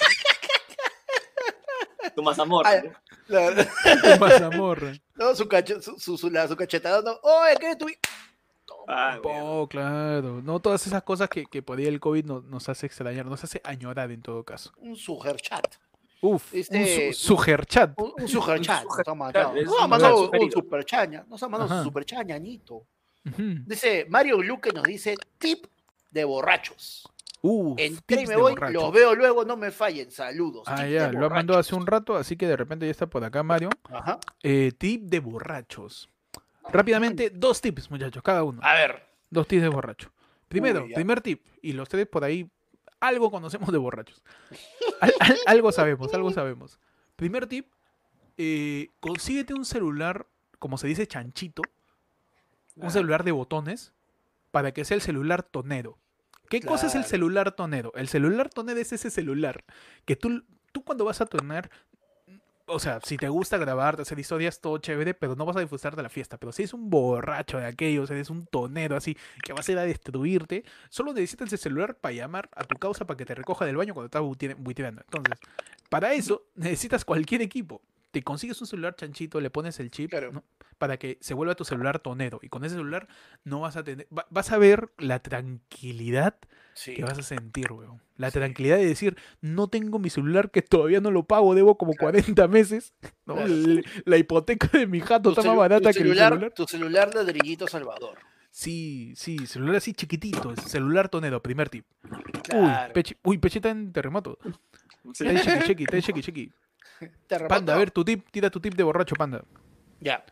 [2.15, 2.65] Tu mazamor.
[2.67, 2.91] Ah, ¿no?
[3.27, 4.93] La- Tu mazamorra.
[5.15, 7.11] no, su, cache- su, su, su- la- su cachetada, no.
[7.21, 7.87] Oye, ¿qué es tu...?
[8.91, 9.19] Ah.
[9.23, 10.41] Oh, claro.
[10.41, 13.43] No todas esas cosas que, que por ahí el COVID no- nos hace extrañar, nos
[13.43, 14.71] hace añorar en todo caso.
[14.77, 15.75] Un suger chat.
[16.21, 17.93] Uf, Este- un su, sugerchat.
[17.99, 18.81] Un, un suger chat.
[18.83, 20.51] suger Nos ha mandado, nos ha un mandado lugar un, sugerido.
[20.61, 21.25] super chaña.
[21.29, 21.81] Nos ha mandado Ajá.
[21.83, 22.75] su super chañañito.
[23.25, 23.43] Ujú.
[23.67, 25.65] Dice Mario Luque nos dice tip
[26.09, 27.07] de borrachos.
[27.41, 28.73] Uf, Entré y me voy, borracho.
[28.73, 30.11] los veo luego, no me fallen.
[30.11, 30.63] Saludos.
[30.65, 33.07] Ah, Tip ya, lo ha mandado hace un rato, así que de repente ya está
[33.07, 33.69] por acá Mario.
[33.89, 34.19] Ajá.
[34.43, 36.09] Eh, tip de borrachos.
[36.71, 38.59] Rápidamente, dos tips, muchachos, cada uno.
[38.63, 40.11] A ver, Dos tips de borracho.
[40.47, 42.49] Primero, Uy, primer tip, y los tres por ahí,
[42.99, 44.23] algo conocemos de borrachos.
[45.01, 46.79] Al- al- algo sabemos, algo sabemos.
[47.15, 47.67] Primer tip,
[48.37, 50.25] eh, consíguete un celular,
[50.57, 51.61] como se dice, chanchito,
[52.75, 52.89] un Ah.
[52.89, 53.93] celular de botones,
[54.51, 55.97] para que sea el celular tonero.
[56.49, 57.91] ¿Qué cosa es el celular tonero?
[57.95, 59.63] El celular tonero es ese celular
[60.05, 61.69] que tú, tú cuando vas a tonar,
[62.69, 65.95] o sea, si te gusta grabarte, hacer historias, todo chévere, pero no vas a disfrutar
[65.95, 66.37] de la fiesta.
[66.37, 69.77] Pero si es un borracho de aquellos, eres un tonero así, que vas a ir
[69.79, 73.65] a destruirte, solo necesitas el celular para llamar a tu causa para que te recoja
[73.65, 74.21] del baño cuando estás
[74.57, 75.01] buiteando.
[75.01, 75.39] Entonces,
[75.89, 77.81] para eso necesitas cualquier equipo.
[78.11, 80.31] Te consigues un celular chanchito, le pones el chip, Claro.
[80.31, 80.43] ¿no?
[80.79, 82.39] para que se vuelva tu celular tonero.
[82.41, 83.09] Y con ese celular
[83.43, 86.35] no vas a tener, va- vas a ver la tranquilidad
[86.79, 86.93] Sí.
[86.93, 88.01] que vas a sentir, weón.
[88.15, 91.91] La tranquilidad de decir, no tengo mi celular que todavía no lo pago, debo como
[91.93, 92.13] Claro.
[92.13, 92.93] 40 meses.
[94.05, 96.53] la hipoteca de mi jato Tu está más barata que el celular, celular.
[96.53, 98.17] Tu celular ladrillito Salvador.
[98.49, 101.85] Sí, sí, celular así chiquitito, celular tonero, primer tip.
[102.43, 102.87] Claro.
[102.87, 104.37] Uy, Pechi, uy, Pechi está en terremoto.
[105.13, 105.25] Sí.
[105.25, 106.51] Está chequi, chequi, está chequi, chequi.
[107.25, 107.55] Terremoto.
[107.55, 109.43] Panda, a ver tu tip, tira tu tip de borracho, panda.
[110.01, 110.23] Ya.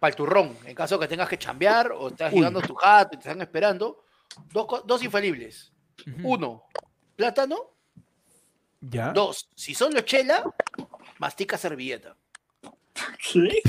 [0.00, 2.38] Para el turrón, en caso que tengas que chambear o estás Uy.
[2.38, 4.04] llegando a tu jato y te están esperando,
[4.52, 5.73] dos, dos infalibles.
[6.22, 6.64] Uno,
[7.16, 7.70] plátano.
[8.80, 9.12] ¿Ya?
[9.12, 10.44] Dos, si solo chela,
[11.18, 12.16] mastica servilleta.
[13.32, 13.62] ¿Qué?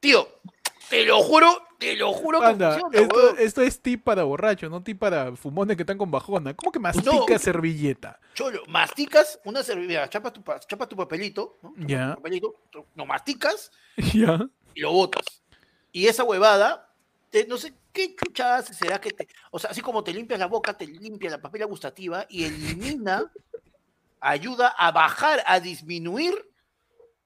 [0.00, 0.28] Tío,
[0.90, 1.46] te lo juro,
[1.78, 5.82] te lo juro que funciona, esto, es tip para borracho, no tip para fumones que
[5.84, 6.54] están con bajona.
[6.54, 7.38] ¿Cómo que mastica No.
[7.38, 8.18] servilleta?
[8.34, 11.70] Cholo, masticas una servilleta, chapas tu, pa- chapas tu papelito, ¿no?
[11.74, 12.08] Chapas Ya.
[12.10, 12.54] tu papelito,
[12.96, 13.70] lo masticas
[14.14, 14.40] ¿Ya?
[14.74, 15.24] y lo botas.
[15.92, 16.90] Y esa huevada,
[17.30, 20.40] te- no sé qué chucha hace, será que te, o sea, así como te limpias
[20.40, 23.30] la boca, te limpia la papila gustativa y elimina,
[24.20, 26.34] ayuda a bajar, a disminuir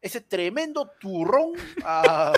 [0.00, 1.52] ese tremendo turrón
[1.84, 2.32] a,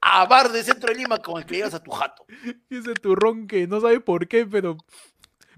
[0.00, 2.26] a bar de centro de Lima con el que llegas a tu jato.
[2.70, 4.76] Ese turrón que no sabe por qué, pero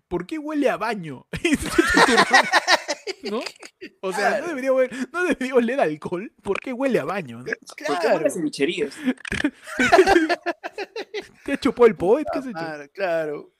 [0.08, 1.26] ¿por qué huele a baño?
[1.42, 2.46] Ese turrón,
[3.30, 3.40] ¿No?
[4.00, 4.48] O sea, no Claro.
[4.48, 6.32] debería, oler, no debería oler alcohol.
[6.42, 7.38] ¿Por qué huele a baño?
[7.38, 7.44] no?
[7.44, 8.10] ¿Por qué Claro.
[8.12, 8.94] buenas cevicherías?
[11.44, 12.26] ¿Te chupó el poet?
[12.32, 12.40] ¿Qué?
[12.52, 13.52] Claro, claro.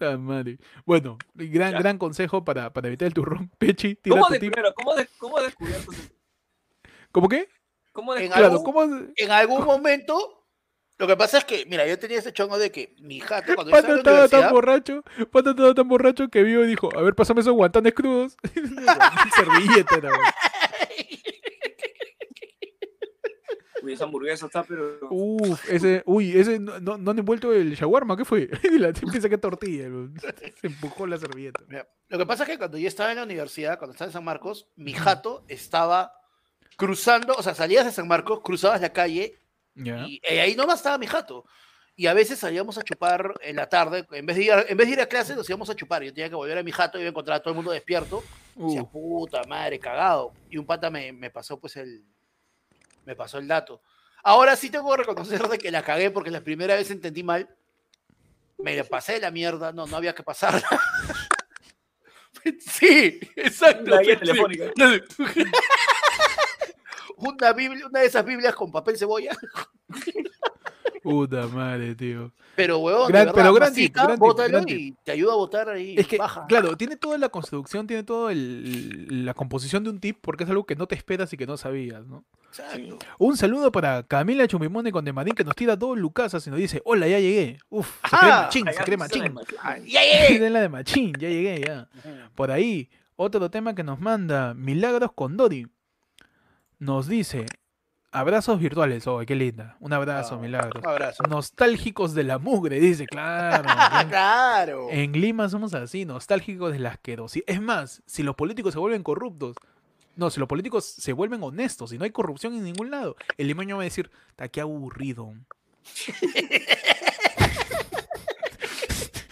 [0.00, 0.58] Ah, madre.
[0.84, 3.50] Bueno, gran, gran consejo para, para evitar el turrón.
[3.58, 5.92] Pechi, tira ¿Cómo, tu de, primero, ¿cómo, de, ¿Cómo descubierto?
[7.12, 7.48] ¿Cómo qué?
[7.92, 8.82] ¿Cómo de, En Claro, algún- ¿cómo?
[9.16, 10.39] En algún momento,
[11.00, 13.74] lo que pasa es que, mira, yo tenía ese chongo de que mi jato, cuando
[13.74, 16.90] estaba en la estaba tan universidad, borracho, Panda estaba tan borracho que vio y dijo,
[16.94, 18.36] a ver, pásame esos guantanes crudos.
[19.34, 20.24] Servilleta era, weón.
[23.82, 24.98] Uy, esa hamburguesa está, pero...
[25.08, 28.50] Uf, ese, uy, ese no, no, no han envuelto el shawarma, ¿qué fue?
[28.78, 29.88] La piensa que tortilla,
[30.60, 31.62] se empujó la servilleta.
[31.66, 34.12] Mira, Lo que pasa es que cuando yo estaba en la universidad, cuando estaba en
[34.12, 36.12] San Marcos, mi jato estaba
[36.76, 39.39] cruzando, o sea, salías de San Marcos, cruzabas la calle
[39.82, 40.04] Ya.
[40.06, 41.44] y eh, ahí nomás estaba mi jato.
[41.96, 44.76] Y a veces salíamos a chupar en la tarde, en vez de ir a, en
[44.76, 46.02] vez de ir a clase, nos íbamos a chupar.
[46.02, 47.72] Yo tenía que volver a mi jato y iba a encontrar a todo el mundo
[47.72, 48.22] despierto.
[48.56, 50.32] Y decía, Uh, puta madre, cagado.
[50.48, 52.04] Y un pata me, me pasó pues el,
[53.04, 53.82] me pasó el dato.
[54.22, 57.48] Ahora sí tengo que reconocer de que la cagué porque la primera vez entendí mal.
[58.58, 60.62] Me la pasé de la mierda, no, no había que pasarla.
[62.60, 63.90] sí, exacto.
[63.90, 64.72] La guía telefónica.
[67.20, 69.36] Una, biblia, una de esas Biblias con papel cebolla.
[71.02, 72.32] puta madre, tío.
[72.56, 75.36] Pero, huevón, de Gran- verdad, pero gran tip, gran tip, gran y te ayuda a
[75.36, 75.94] botar ahí.
[75.96, 76.44] Es que, baja.
[76.46, 80.64] claro, tiene toda la construcción, tiene toda la composición de un tip porque es algo
[80.64, 82.24] que no te esperas y que no sabías, ¿no?
[82.48, 82.98] Exacto.
[83.18, 86.82] Un saludo para Camila Chumimone con Demarín que nos tira dos lucasas y nos dice,
[86.84, 87.58] hola, ya llegué.
[87.70, 89.34] Uf, se cree machín, se cree machín.
[89.86, 90.46] ¡Ya llegué!
[90.46, 91.88] Es la de machín, ya llegué, ya.
[92.34, 95.66] Por ahí, otro tema que nos manda Milagros con Dori.
[96.80, 97.46] Nos dice,
[98.10, 99.06] abrazos virtuales.
[99.06, 99.76] Oh, qué linda.
[99.80, 100.82] Un abrazo, Ah, Milagros.
[100.82, 101.22] Un abrazo.
[101.28, 103.64] Nostálgicos de la mugre, dice, claro.
[103.68, 104.88] Ah, en- claro.
[104.90, 107.44] En Lima somos así, nostálgicos de la asquerosidad.
[107.46, 109.54] Es más, si los políticos se vuelven corruptos,
[110.16, 113.46] no, si los políticos se vuelven honestos y no hay corrupción en ningún lado, el
[113.46, 115.32] limeño va a decir, está qué aburrido.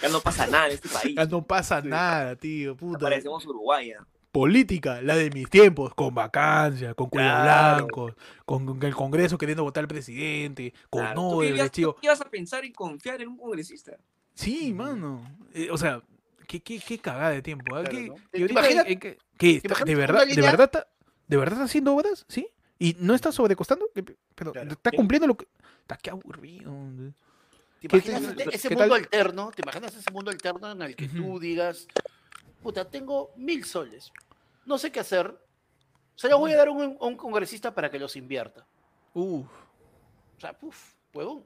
[0.00, 1.14] Ya no pasa nada en este país.
[1.16, 3.00] Ya no pasa nada, tío, puta.
[3.00, 3.92] Parecemos Uruguay.
[4.32, 7.76] Política, la de mis tiempos, con vacancia, con cuellos Claro.
[7.86, 8.14] blancos,
[8.44, 11.22] con, con el Congreso queriendo votar al presidente, con Claro.
[11.22, 11.48] no ¿Tú qué
[12.06, 13.96] ibas- a pensar y confiar en un congresista?
[14.34, 15.22] Sí, mano.
[15.54, 16.02] Eh, o sea,
[16.46, 17.74] qué, qué, qué cagada de tiempo.
[17.74, 17.82] ¿ah?
[17.82, 18.14] Claro, ¿Qué- ¿no?
[18.14, 19.50] y ¿Te ahorita, imaginas- eh, que- ¿qué?
[19.56, 20.86] ¿Está- imaginas ¿De verdad, de verdad está,
[21.26, 22.24] de verdad está haciendo obras?
[22.28, 22.48] ¿Sí?
[22.78, 23.86] ¿Y no está sobrecostando?
[23.94, 24.04] ¿Qué-
[24.34, 25.46] Pero está cumpliendo lo que.
[25.80, 26.70] Está qué aburrido.
[27.80, 28.22] ¿Te ¿Qué imaginas
[28.52, 28.92] ese mundo tal?
[29.04, 29.50] alterno?
[29.54, 31.86] ¿Te imaginas ese mundo alterno en el que tú digas,
[32.68, 34.12] puta, tengo mil soles,
[34.66, 35.34] no sé qué hacer,
[36.14, 38.66] se los voy a dar a un, a un congresista para que los invierta?
[39.14, 39.46] Uf.
[40.36, 41.44] O sea, puf, huevón.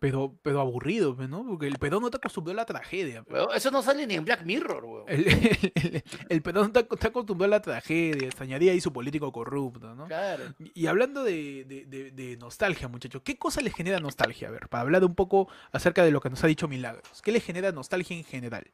[0.00, 1.46] Pero, pero aburrido, pues, ¿no?
[1.46, 3.24] Porque el pedo no te acostumbrado a la tragedia.
[3.54, 5.04] Eso no sale ni en Black Mirror, huevón.
[5.06, 8.26] El, el, el, el pedo no está, está acostumbrado a la tragedia.
[8.26, 10.08] Extrañaría ahí su político corrupto, ¿no?
[10.08, 10.42] Claro.
[10.74, 14.48] Y hablando de, de- de- de nostalgia, muchachos, ¿qué cosa les genera nostalgia?
[14.48, 17.22] A ver, para hablar un poco acerca de lo que nos ha dicho Milagros.
[17.22, 18.66] ¿Qué les genera nostalgia en general?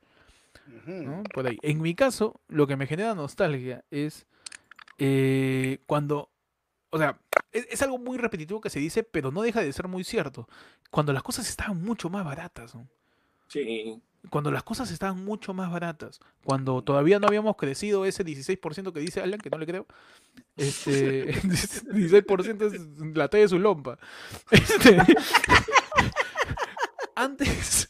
[1.34, 1.58] Por ahí.
[1.62, 4.26] En mi caso, lo que me genera nostalgia es
[4.98, 6.30] eh, cuando,
[6.90, 7.20] o sea,
[7.52, 10.48] es, es algo muy repetitivo que se dice, pero no deja de ser muy cierto.
[10.90, 12.88] Cuando las cosas estaban mucho más baratas, ¿no?
[13.48, 13.98] Sí.
[14.28, 19.00] cuando las cosas estaban mucho más baratas, cuando todavía no habíamos crecido ese 16% que
[19.00, 19.86] dice Alan, que no le creo,
[20.56, 23.98] este, 16% es la talla de su lompa.
[24.50, 24.98] Este,
[27.14, 27.88] antes,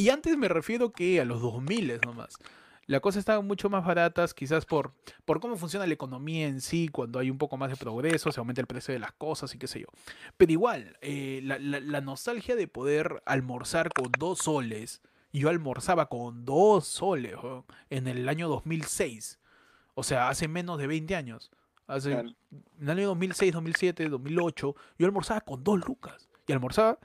[0.00, 2.34] y antes me refiero que a los 2000 nomás.
[2.86, 4.92] La cosa estaban mucho más baratas, quizás por,
[5.24, 8.40] por cómo funciona la economía en sí, cuando hay un poco más de progreso, se
[8.40, 9.86] aumenta el precio de las cosas y qué sé yo.
[10.36, 16.06] Pero igual, eh, la, la- la nostalgia de poder almorzar con dos soles, yo almorzaba
[16.08, 19.38] con dos soles weón, en el año 2006,
[19.94, 21.52] o sea, hace menos de 20 años.
[21.86, 22.30] Hace, Claro.
[22.50, 26.28] En el año 2006, 2007, 2008, yo almorzaba con dos lucas.
[26.48, 26.98] Y almorzaba,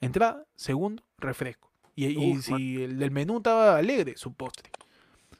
[0.00, 1.72] entrada, segundo, refresco.
[1.96, 4.70] Y, y Uf, si el del menú estaba alegre, su postre.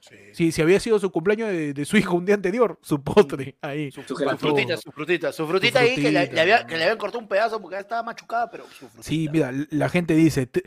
[0.01, 0.17] Sí.
[0.33, 3.57] Si, si había sido su cumpleaños de, de su hijo un día anterior, su postre.
[3.61, 3.91] Ahí.
[3.93, 6.67] Su, Su frutita, su frutita, su frutita ahí que le, había, ¿no?
[6.67, 9.03] que le habían cortado un pedazo porque estaba machucada, pero su frutita.
[9.03, 10.63] Sí, mira, la gente dice, "Te-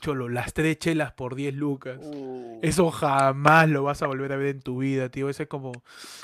[0.00, 1.98] Cholo, las tres chelas por 10 lucas.
[2.00, 2.60] Uh.
[2.62, 5.28] Eso jamás lo vas a volver a ver en tu vida, tío.
[5.28, 5.72] Ese es como.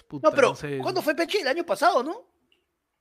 [0.07, 0.79] puta, No, pero sé.
[0.79, 1.41] ¿cuándo fue Peche?
[1.41, 2.23] El año pasado, ¿no?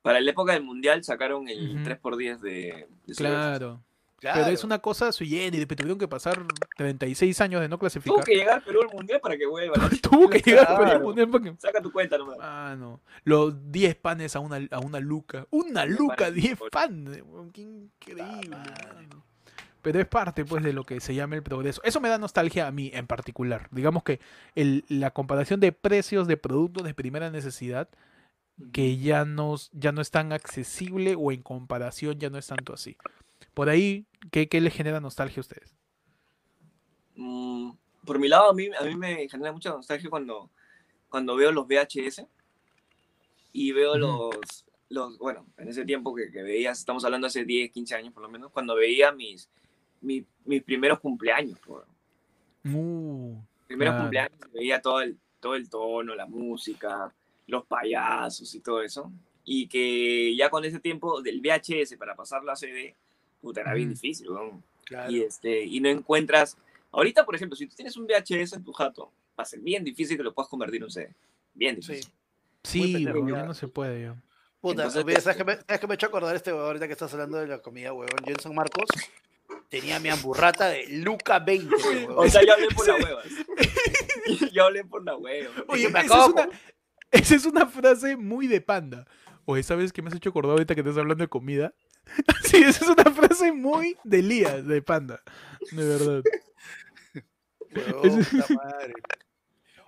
[0.02, 1.84] Para la época del mundial sacaron el Ujú.
[1.86, 3.78] 3x10 de, de cervezas.
[4.24, 4.40] Claro.
[4.42, 6.42] Pero es una cosa sui generis, tuvieron que pasar
[6.78, 8.24] 36 años de no Tuvo clasificar.
[8.24, 9.74] que llegar Perú al mundial para que vuelva.
[10.02, 11.00] Tuvo que llegar a Perú Claro.
[11.02, 12.38] Mundial para que- Saca tu cuenta nomás.
[12.40, 13.02] Ah, no.
[13.26, 15.46] Los 10 panes a una, a una luca.
[15.52, 17.22] Una 10 luca, panes, 10 por- panes.
[17.52, 18.50] Qué increíble.
[18.50, 19.26] mano.
[19.82, 21.82] Pero es parte, pues, de lo que se llama el progreso.
[21.84, 23.68] Eso me da nostalgia a mí en particular.
[23.72, 24.22] Digamos que
[24.56, 27.90] el- la comparación de precios de productos de primera necesidad
[28.72, 32.74] que ya no, ya no es tan accesible o en comparación ya no es tanto
[32.74, 32.96] así.
[33.54, 35.76] Por ahí, ¿qué, qué le genera nostalgia a ustedes?
[37.16, 37.72] Mm,
[38.06, 40.50] por mi lado, a mí, a mí me genera mucha nostalgia cuando,
[41.10, 42.26] cuando veo los VHS
[43.52, 47.72] y veo los, los, bueno, en ese tiempo que, que veías, estamos hablando hace 10,
[47.72, 49.50] 15 años por lo menos, cuando veía mis,
[50.02, 51.60] mis, mis primeros cumpleaños.
[52.66, 53.38] Uh,
[53.68, 54.04] primeros Claro.
[54.04, 57.14] cumpleaños veía todo el, todo el tono, la música,
[57.48, 59.12] los payasos y todo eso.
[59.46, 62.96] Y que ya con ese tiempo del VHS para pasar la CD,
[63.44, 64.64] puta, era bien difícil, weón.
[64.86, 65.12] Claro.
[65.12, 66.58] y, este, y no encuentras.
[66.92, 69.84] Ahorita, por ejemplo, si tú tienes un VHS en tu jato, va a ser bien
[69.84, 71.10] difícil que lo puedas convertir en un CD.
[71.54, 71.92] Bien Sí.
[71.94, 72.14] difícil.
[72.64, 73.44] sí, pendejo, weón, ya.
[73.46, 74.16] no se puede ya.
[74.62, 76.88] Puta, Entonces, ¿sabes este- qué me, ¿sabes qué me he hecho acordar este huevón ahorita
[76.88, 78.18] que estás hablando de la comida, huevón?
[78.26, 78.86] Yo en San Marcos
[79.70, 81.76] tenía mi hamburrata de Luca 20,
[82.08, 82.16] huevón.
[82.28, 83.26] O sea, yo hablé por las huevas.
[84.54, 85.52] yo hablé por la hueva.
[85.68, 86.56] Oye, me esa, acabo es una, con-
[87.12, 89.06] esa es una frase muy de panda.
[89.46, 91.74] Oye, ¿sabes qué me has hecho acordar ahorita que estás hablando de comida?
[92.44, 95.22] Sí, esa es una frase muy de Lía, de panda.
[95.72, 96.24] De verdad.
[97.74, 98.94] Puta madre.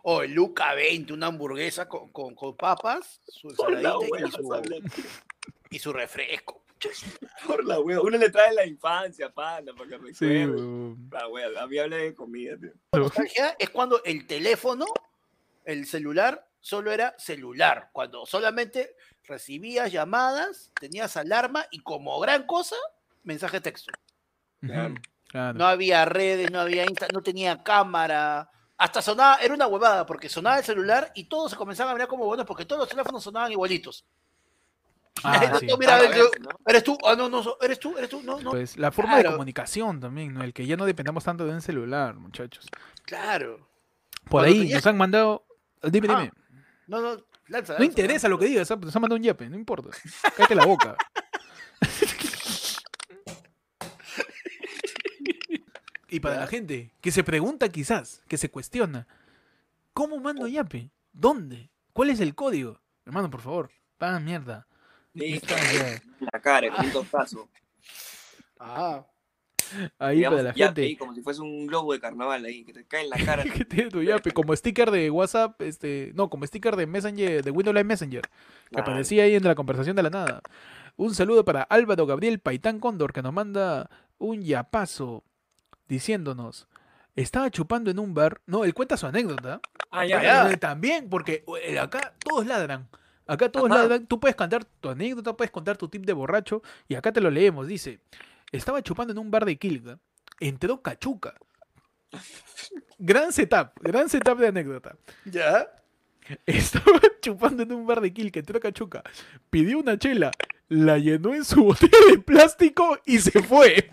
[0.04, 4.84] O el Luca 20, una hamburguesa con, con, con papas, su ensaladita y su,
[5.72, 6.64] y su refresco.
[7.48, 8.02] Por la hueva.
[8.02, 10.96] Uno le trae la infancia, panda, para que Sí, recuerde.
[11.12, 11.62] La hueva.
[11.62, 12.72] A mí hablé de comida, tío.
[12.94, 14.86] nostalgia es cuando el teléfono,
[15.64, 17.90] el celular, solo era celular.
[17.92, 18.96] Cuando solamente
[19.28, 22.76] recibías llamadas, tenías alarma y como gran cosa,
[23.24, 23.92] mensaje de texto.
[24.62, 24.94] Claro.
[24.94, 25.58] Ujú, claro.
[25.60, 28.50] No había redes, no había Insta, no tenía cámara.
[28.78, 32.08] Hasta sonaba, era una huevada, porque sonaba el celular y todos se comenzaban a mirar
[32.10, 34.06] como buenos porque todos los teléfonos sonaban igualitos.
[35.24, 35.68] Ah, gente sí.
[35.68, 36.50] todo miraba Claro, el- a veces, ¿no?
[36.68, 36.98] ¿Eres tú?
[37.06, 38.52] Ah, no, no, eres tú, eres tú, no, no.
[38.52, 40.44] Pues la forma de comunicación también, ¿no?
[40.44, 42.68] El que ya no dependamos tanto de un celular, muchachos.
[43.06, 43.70] Claro.
[44.24, 45.46] Por Cuando ahí tenías- nos han mandado.
[45.84, 46.32] Dime, Ah, dime.
[46.88, 48.30] No, no, lanza, No interesa lanza.
[48.30, 49.90] lo que digas, nos han mandado un yape, no importa.
[50.36, 50.96] Cállate la boca.
[56.10, 59.08] y para la gente que se pregunta quizás, que se cuestiona,
[59.94, 60.92] ¿cómo mando yape?
[61.14, 61.70] ¿Dónde?
[61.94, 62.82] ¿Cuál es el código?
[63.06, 64.68] Hermano, por favor, paga mierda.
[65.14, 65.42] Sí,
[66.20, 67.50] la cara, un tostazo.
[68.60, 69.06] Ah,
[70.00, 72.86] Ahí Digamos, para la gente como si fuese un globo de carnaval ahí, que te
[72.86, 73.44] cae en la cara.
[73.44, 77.52] que tiene tu yape, como sticker de WhatsApp, este, no, como sticker de Messenger, de
[77.52, 78.22] Windows Live Messenger,
[78.72, 80.42] que aparecía ahí en la conversación de la nada.
[80.98, 85.24] Un saludo para Álvaro Gabriel Paitán Cóndor, que nos manda un yapazo
[85.88, 86.68] diciéndonos.
[87.16, 88.42] Estaba chupando en un bar.
[88.46, 89.62] No, él cuenta su anécdota.
[89.92, 90.58] Ah, ya, ya.
[90.58, 92.88] También, porque eh, acá todos ladran.
[93.26, 93.80] Acá todos Ajá.
[93.80, 94.06] ladran.
[94.06, 96.62] Tú puedes contar tu anécdota, puedes contar tu tip de borracho.
[96.88, 97.68] Y acá te lo leemos.
[97.68, 98.00] Dice:
[98.58, 100.00] Estaba chupando en un bar de Quilca.
[100.40, 101.36] Entró Cachuca.
[102.98, 104.96] Gran setup, gran setup de anécdota.
[105.26, 105.68] ya.
[106.46, 109.04] Estaba chupando en un bar de Quilca, entró Cachuca.
[109.50, 110.32] Pidió una chela,
[110.70, 113.92] la llenó en su botella de plástico y se fue.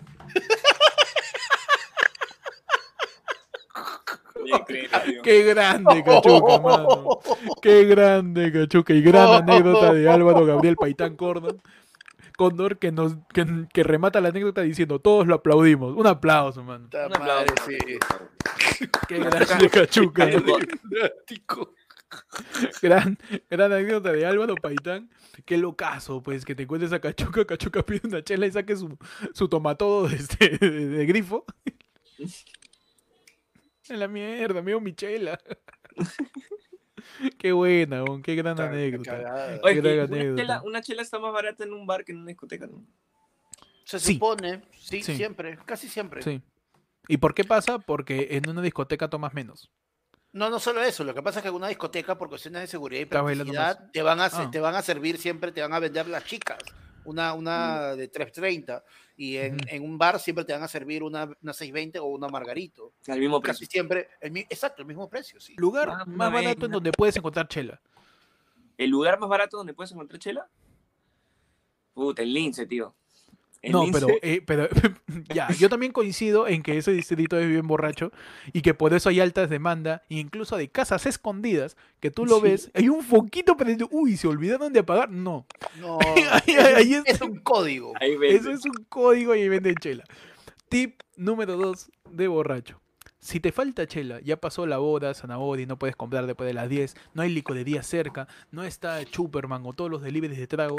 [5.23, 7.19] Qué grande, Cachuca, mano.
[7.61, 8.93] Qué grande, Cachuca.
[8.93, 11.61] Y gran anécdota de Álvaro Gabriel Paitán Cordon.
[12.37, 15.95] Cóndor que nos que, que remata la anécdota diciendo todos lo aplaudimos.
[15.95, 16.89] Un aplauso, mano.
[16.91, 17.79] Un aplauso, madre,
[18.77, 18.87] sí.
[19.07, 20.29] Qué grande, Cachuca.
[22.81, 23.17] Gran,
[23.49, 25.09] gran anécdota de Álvaro Paitán.
[25.45, 27.45] Qué locazo, pues, que te encuentres a Cachuca.
[27.45, 28.97] Cachuca pide una chela y saque su,
[29.33, 31.45] su tomatodo de, este- de- de grifo.
[33.89, 35.37] En la mierda, amigo Michela.
[37.37, 39.59] Qué buena, weón, qué gran anécdota.
[39.63, 40.41] Oye, Qué que gran una, anécdota.
[40.41, 42.83] chela, una chela está más barata en un bar que en una discoteca, ¿no?
[43.85, 44.13] Se Sí.
[44.13, 45.15] supone, sí, Sí.
[45.15, 46.21] siempre, casi siempre.
[46.21, 46.41] Sí.
[47.07, 47.79] ¿Y por qué pasa?
[47.79, 49.69] Porque en una discoteca tomas menos.
[50.31, 52.67] No, no solo eso, lo que pasa es que en una discoteca, por cuestiones de
[52.67, 54.49] seguridad y practicidad, te van, a, se- Ah.
[54.51, 56.57] te van a servir siempre, te van a vender las chicas,
[57.05, 58.83] una, una de 3.30,
[59.17, 62.27] y en, en un bar siempre te van a servir una, una 6.20 o una
[62.27, 62.93] margarito.
[63.07, 63.71] Al mismo Casi precio.
[63.71, 65.53] siempre, el, mi- exacto, el mismo precio, sí.
[65.57, 67.81] Lugar Ah, más barato en donde puedes encontrar chela.
[68.77, 70.49] ¿El lugar más barato donde puedes encontrar chela?
[71.93, 72.95] Puta, el lince, tío.
[73.71, 74.67] No, Lince- pero, eh, pero
[75.33, 78.11] ya, yo también coincido en que ese distrito es bien borracho
[78.51, 82.43] y que por eso hay altas demandas, incluso de casas escondidas, que tú lo Sí.
[82.43, 85.09] ves, hay un foquito prendido, uy, se olvidaron de apagar.
[85.09, 85.45] No,
[85.79, 85.97] No,
[86.43, 87.93] Ahí- es, un- ahí es- es un código.
[88.01, 88.35] Ahí vende.
[88.35, 90.03] eso es un código y venden chela.
[90.69, 92.79] Tip número dos de borracho.
[93.19, 96.67] Si te falta chela, ya pasó la boda, zanahoria, no puedes comprar después de las
[96.67, 100.75] 10, no hay licorería cerca, no está Superman o todos los deliveries de trago,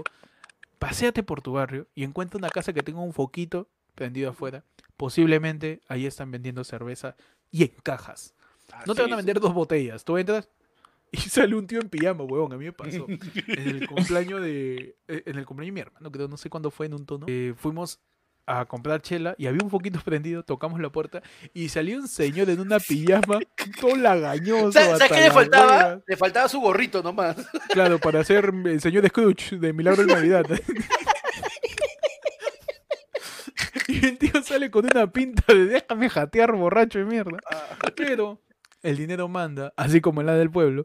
[0.79, 4.65] paséate por tu barrio y encuentra una casa que tenga un foquito prendido afuera.
[4.97, 7.17] Posiblemente ahí están vendiendo cerveza
[7.51, 8.35] y en cajas.
[8.87, 10.05] No te van a vender dos botellas.
[10.05, 10.49] Tú entras
[11.13, 12.53] y sale un tío en pijama, huevón.
[12.53, 13.07] A mí me pasó.
[13.47, 14.97] En el cumpleaños de.
[15.09, 17.27] eh, En el cumpleaños de mi hermano, creo, no sé cuándo fue en un tono.
[17.29, 18.01] eh, fuimos
[18.47, 21.23] a comprar chela y había un foquito prendido, tocamos la puerta
[21.53, 23.41] y salió un señor en una pijama,
[23.81, 24.73] todo lagañoso.
[24.73, 26.01] ¿Sabes, qué le faltaba?
[26.07, 27.37] Le faltaba su gorrito nomás.
[27.71, 30.45] Claro, para ser el señor Scrooge de Milagro en Navidad.
[33.89, 37.39] y el tío sale con una pinta de déjame jatear borracho de mierda.
[37.97, 38.41] Pero
[38.83, 40.85] el dinero manda, así como en la del pueblo.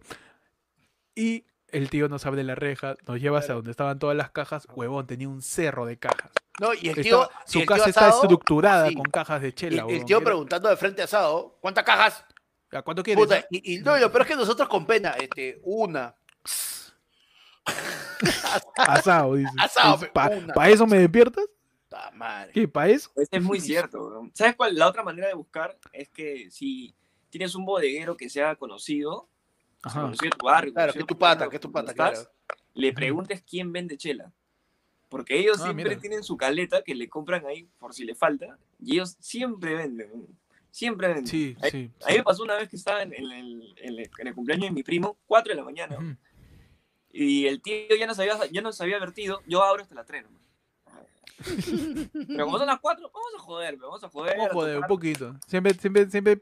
[1.15, 3.57] Y el tío nos abre la reja, nos lleva hasta Claro.
[3.59, 4.67] donde estaban todas las cajas.
[4.73, 6.31] Huevón, tenía un cerro de cajas.
[6.59, 8.95] No, y el Estaba- tío, y su el tío casa está estructurada sí.
[8.95, 9.81] con cajas de y chela.
[9.81, 10.05] el huevón.
[10.05, 12.25] tío preguntando de frente asado, ¿cuántas cajas?
[12.71, 13.23] ¿A cuánto quieres?
[13.23, 13.45] Puta, ah?
[13.49, 16.13] y, y no, y lo peor es que nosotros con pena, este, una.
[18.77, 19.51] Asado, dice.
[19.57, 20.69] Asado, ¿Para una.
[20.69, 21.45] eso me despiertas?
[21.89, 22.51] Puta madre.
[22.53, 22.67] ¿Qué?
[22.67, 23.09] ¿Para eso?
[23.15, 23.99] Eso es muy cierto.
[24.07, 24.31] weón.
[24.35, 24.75] ¿Sabes cuál?
[24.75, 26.93] La otra manera de buscar es que si
[27.29, 29.29] tienes un bodeguero que sea conocido,
[29.81, 30.11] Ajá.
[30.11, 32.31] tu barrio, Claro, que tu pata, que tu pata, estás, claro.
[32.73, 34.31] le preguntes quién vende chela.
[35.07, 35.99] Porque ellos Ah, siempre mira.
[36.01, 38.57] tienen su caleta que le compran ahí por si le falta.
[38.79, 40.27] Y ellos siempre venden.
[40.69, 41.25] Siempre venden.
[41.27, 41.91] Sí, Ahí- sí.
[42.05, 44.65] A mí me pasó una vez que estaba en, el, en el- en el cumpleaños
[44.67, 46.15] de mi primo, 4 de la mañana, Ujú.
[47.11, 50.23] y el tío ya nos había, ya nos había advertido, yo abro hasta las 3
[50.23, 50.39] nomás.
[52.27, 54.37] Pero como son las 4, vamos a joder, vamos a joder.
[54.37, 55.35] Vamos a a joder, un poquito.
[55.47, 56.39] Siempre, siempre, siempre.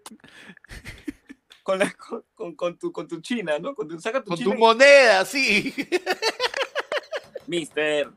[1.67, 3.75] Con, la- con, con- con tu, con tu china, ¿no?
[3.75, 5.73] Con tu, saca tu Con china tu y- moneda, sí.
[7.47, 8.09] Mister,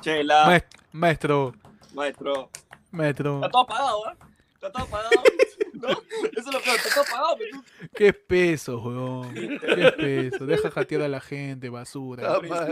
[0.00, 1.52] chela, Maes- Maestro,
[1.94, 2.50] maestro.
[2.92, 3.36] maestro.
[3.36, 4.14] Está todo apagado, ¿eh?
[4.54, 5.10] Está todo apagado.
[5.74, 5.88] ¿No?
[5.88, 6.00] Eso
[6.36, 7.36] es lo peor, está todo apagado.
[7.38, 9.34] pero tú- Qué peso, weón.
[9.34, 10.46] Qué peso.
[10.46, 12.34] Deja jatear a la gente, basura.
[12.34, 12.68] Ah.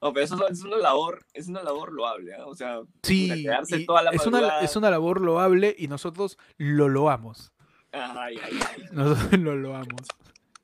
[0.00, 2.42] No, pero eso es una labor, es una labor loable, ¿eh?
[2.44, 6.88] O sea, Sí, quedarse toda la es, una, es una labor loable y nosotros lo
[6.88, 7.52] loamos.
[7.92, 8.84] Ay, ay, ay.
[8.92, 10.02] Nosotros lo loamos.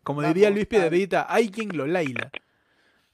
[0.02, 0.66] Como diría Luis.
[0.66, 2.30] Piedrita, hay quien lo laila.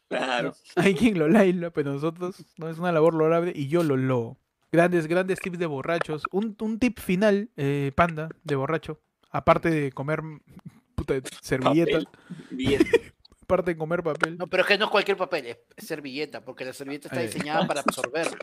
[0.08, 0.54] Claro.
[0.74, 4.36] Hay quien lo laila, pero nosotros no es una labor loable y yo lo loo.
[4.72, 6.24] Grandes, grandes tips de borrachos.
[6.32, 9.00] Un, un tip final, eh, panda, de borracho.
[9.30, 10.20] Aparte de comer
[10.96, 12.08] puta, servilleta, Papel,
[12.50, 13.12] billete.
[13.42, 14.36] aparte de comer papel.
[14.38, 17.66] No, pero es que no es cualquier papel, es servilleta, porque la servilleta está diseñada
[17.66, 18.38] para absorberlo.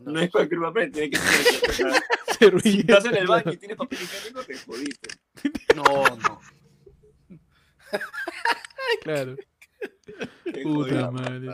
[0.00, 0.12] No.
[0.12, 1.92] No es cualquier papel, tiene que ser.
[2.62, 3.54] Si estás en el baño claro.
[3.54, 5.08] y tienes papel higiénico, te jodiste.
[5.74, 5.82] No,
[6.16, 6.40] no.
[9.02, 9.36] Claro.
[10.62, 11.48] Puta madre.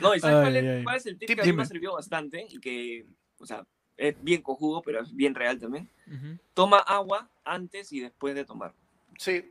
[0.00, 1.92] No, ¿y sabes Ay, cuál, es, cuál es el tip que a mí me servido
[1.94, 2.46] bastante?
[2.48, 3.06] Y que,
[3.38, 3.64] o sea,
[3.96, 5.88] es bien cojudo, pero es bien real también.
[6.54, 8.72] Toma agua antes y después de tomar.
[9.18, 9.50] Sí,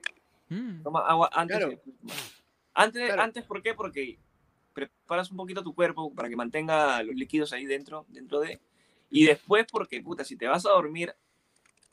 [0.51, 0.81] Mm.
[0.81, 1.71] Toma agua antes Claro.
[1.71, 2.17] y después de tomar.
[2.73, 3.21] Antes, Claro.
[3.21, 3.75] antes, ¿por qué?
[3.75, 4.17] Porque
[4.87, 8.59] preparas un poquito tu cuerpo para que mantenga los líquidos ahí dentro, dentro de...
[9.11, 11.13] Y después porque, puta, si te vas a dormir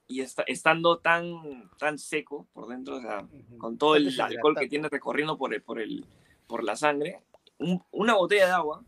[0.07, 3.27] y está, estando tan, tan seco por dentro, o sea,
[3.59, 6.05] con todo el alcohol que tienes recorriendo por, el, por, el,
[6.47, 7.21] por la sangre,
[7.59, 8.85] un- una botella de agua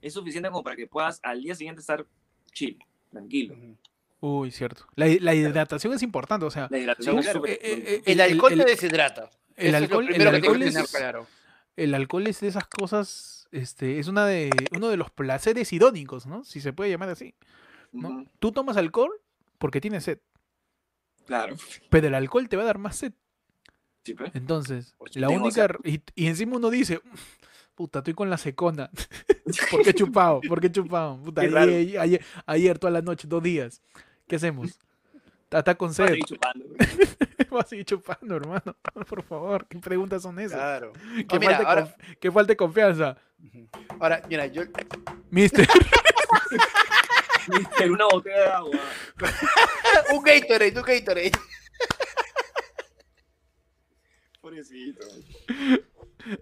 [0.00, 2.06] es suficiente como para que puedas al día siguiente estar
[2.52, 2.78] chill,
[3.10, 3.54] tranquilo.
[3.54, 3.76] Ujú.
[4.24, 4.86] Uy, cierto.
[4.94, 7.40] La, la hidratación es importante, o sea, La hidratación es claro.
[7.40, 8.12] súper eh, eh, importante.
[8.12, 9.30] El alcohol el- te deshidrata.
[9.56, 11.26] el Eso es lo alcohol- el que alcohol que es- claro.
[11.76, 16.26] el alcohol es de esas cosas, este, es una de, uno de los placeres idónicos,
[16.26, 16.42] ¿no?
[16.44, 17.34] Si se puede llamar así.
[17.92, 18.24] ¿no?
[18.40, 19.12] Tú tomas alcohol
[19.58, 20.18] porque tienes sed,
[21.26, 21.54] Claro.
[21.90, 23.12] pero el alcohol te va a dar más sed.
[24.04, 24.34] Sí, pues.
[24.34, 25.68] Entonces, Pues la única...
[25.84, 27.00] Y, y encima uno dice,
[27.76, 28.90] puta, estoy con la secona.
[29.70, 30.40] ¿Por qué he chupado?
[30.48, 31.18] ¿Por qué he chupado?
[31.22, 31.70] Puta, Qué raro.
[31.72, 33.80] ayer, ayer, ayer toda la noche, dos días.
[34.26, 34.78] ¿Qué hacemos?
[35.58, 36.08] Está, con Vas a sed.
[36.12, 36.64] seguir chupando.
[37.50, 38.76] Vas a seguir chupando, hermano.
[39.08, 40.58] Por favor, ¿qué preguntas son esas?
[40.58, 40.92] Claro.
[41.14, 43.16] Mira, falte ahora, conf- que falte confianza.
[44.00, 44.62] ahora, mira, yo,
[45.30, 45.68] Mister.
[47.80, 48.70] En una botella de agua.
[50.14, 51.32] un Gatorade, un Gatorade.
[54.40, 55.06] Pobrecito.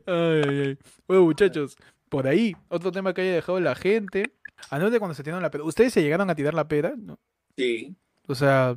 [0.06, 0.78] Ay, ay, ay.
[1.06, 1.76] Bueno, muchachos,
[2.08, 4.34] por ahí, otro tema que haya dejado la gente.
[4.70, 5.64] Anoche cuando se tiraron la peda.
[5.64, 6.92] ¿Ustedes se llegaron a tirar la peda?
[6.96, 7.18] ¿No?
[7.56, 7.96] Sí.
[8.26, 8.76] O sea,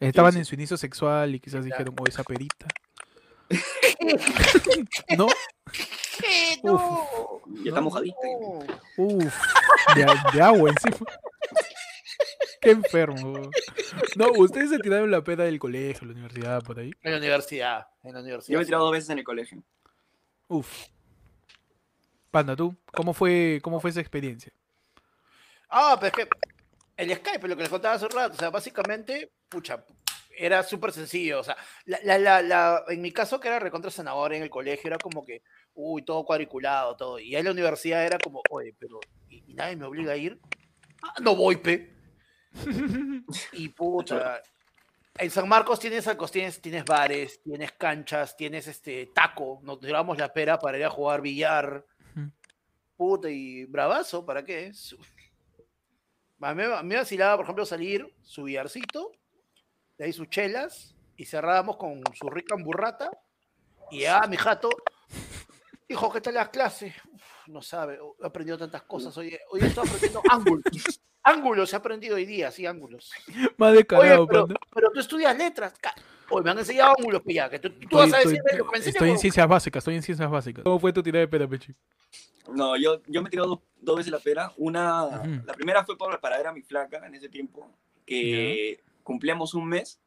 [0.00, 0.38] estaban sí.
[0.38, 2.66] en su inicio sexual y quizás dijeron, oh, esa perita.
[5.16, 5.28] ¿No?
[6.18, 6.58] ¿Qué?
[6.62, 6.80] Uf.
[6.80, 7.40] No.
[7.62, 8.16] Ya está mojadita.
[8.40, 9.04] No.
[9.04, 9.34] Uf,
[9.94, 10.96] de, de agua encima.
[12.60, 13.50] Qué enfermo.
[14.16, 16.90] No, ustedes se tiraron la peda del colegio, la universidad, por ahí.
[17.02, 17.86] En la universidad.
[18.02, 18.54] En la universidad.
[18.54, 19.62] Yo me he tirado dos veces en el colegio.
[20.48, 20.86] Uf.
[22.30, 22.74] Panda, ¿tú?
[22.92, 24.52] ¿Cómo fue, cómo fue esa experiencia?
[25.68, 26.28] Ah, pero es que
[26.96, 29.84] el Skype, lo que les contaba hace un rato, o sea, básicamente, pucha,
[30.38, 31.40] era súper sencillo.
[31.40, 34.50] O sea, la, la, la, la- en mi caso, que era recontra zanahoria en el
[34.50, 35.42] colegio, era como que,
[35.74, 37.18] uy, todo cuadriculado, todo.
[37.18, 40.16] Y ahí en la universidad era como, oye, pero, ¿y, y nadie me obliga a
[40.16, 40.38] ir?
[41.02, 41.92] Ah, no voy, pe.
[43.52, 44.42] Y puta.
[45.18, 49.60] En San Marcos tienes, alcos- tienes, tienes bares, tienes canchas, tienes este taco.
[49.62, 51.84] Nos tiramos la pera para ir a jugar billar.
[52.96, 54.72] Puta, y bravazo, ¿para qué?
[56.40, 59.12] A mí, me vacilaba, por ejemplo, salir su billarcito,
[59.96, 63.10] de ahí sus chelas, y cerrábamos con su rica burrata.
[63.90, 64.68] Y ah, mi jato,
[65.88, 66.94] hijo, ¿qué tal las clases?
[67.12, 69.16] Uf, no sabe, he aprendido tantas cosas.
[69.16, 70.64] Hoy, hoy estoy aprendiendo ángulos.
[71.22, 73.10] Ángulos he aprendido hoy día, sí, ángulos.
[73.56, 75.74] Más descarado, pero, pero tú estudias letras.
[76.30, 78.64] Oye, me han enseñado ángulos, ya, que tú, tú vas a Estoy- decirme estoy- lo
[78.64, 80.64] que me enseñan, estoy en ciencias básicas, estoy en ciencias básicas.
[80.64, 81.72] ¿Cómo fue tu tirada de peda, Pechi?
[82.52, 84.52] No, yo, yo me he tirado dos, dos veces la pera.
[84.56, 85.42] Una, Ujú.
[85.46, 87.68] la primera fue por, para ver a mi flaca en ese tiempo,
[88.04, 90.00] que cumplíamos un mes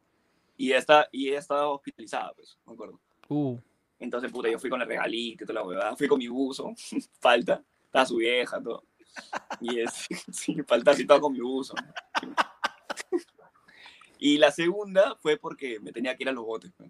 [0.58, 3.00] y ella, está, y ella estaba hospitalizada, pues, me acuerdo.
[3.30, 3.58] Uh,
[4.00, 5.96] Entonces, puta, yo fui con el regalito y toda la huevada.
[5.96, 6.74] Fui con mi buzo,
[7.20, 8.84] falta, estaba su vieja, todo.
[9.62, 11.76] Y es, sí, falta así todo con mi buzo.
[14.22, 16.72] Y la segunda fue porque me tenía que ir a los botes.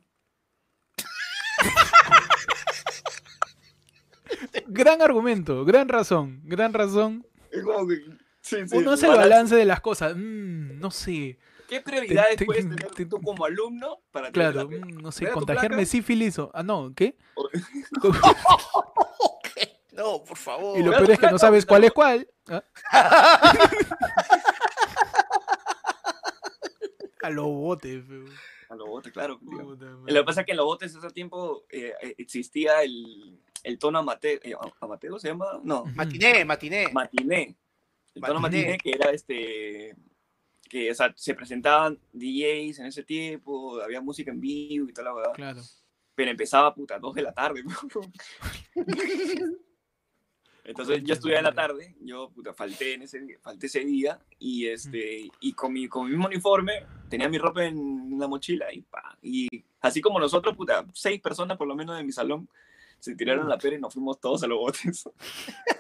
[4.67, 7.25] gran argumento, gran razón, gran razón.
[7.51, 7.95] Es como que,
[8.41, 9.55] sí, sí, Uno hace el balance.
[9.55, 10.13] de las cosas.
[10.15, 14.69] Mm, no sé, ¿Qué prioridades te- puedes tener te- tú como alumno para tener claro,
[14.71, 16.51] la mm, no sé, ¿Era tu contagiarme sífilis o...
[16.53, 17.15] Ah, no, ¿qué?
[19.91, 20.80] No, por favor.
[20.80, 22.25] Y lo peor es que no sabes cuál es cuál.
[22.47, 22.63] Ah.
[27.22, 28.26] A los botes, feo.
[28.70, 29.39] A los botes, claro.
[29.39, 33.39] Puta Lo que pasa es que en los botes ese tiempo eh, eh, existía el,
[33.63, 35.59] el tono amateo, eh, ¿amateo se llama?
[35.63, 36.88] No, Matiné, matiné.
[36.93, 37.57] matiné.
[38.15, 38.78] El tono Matiné.
[38.78, 39.95] que era este
[40.70, 45.09] que o sea, se presentaban DJs en ese tiempo, había música en vivo y toda
[45.09, 45.34] la verdad.
[45.34, 45.61] Claro.
[46.13, 47.63] Pero empezaba puta a 2 de la tarde.
[50.70, 54.67] Entonces yo estudié en la tarde, yo puta, falté, en ese, falté ese día y,
[54.67, 58.82] este, y con, mi, con mi mismo uniforme tenía mi ropa en la mochila y,
[58.82, 59.47] pa, y
[59.82, 62.47] así como nosotros, puta, seis personas por lo menos de mi salón
[62.99, 65.09] se tiraron la pera y nos fuimos todos a los botes.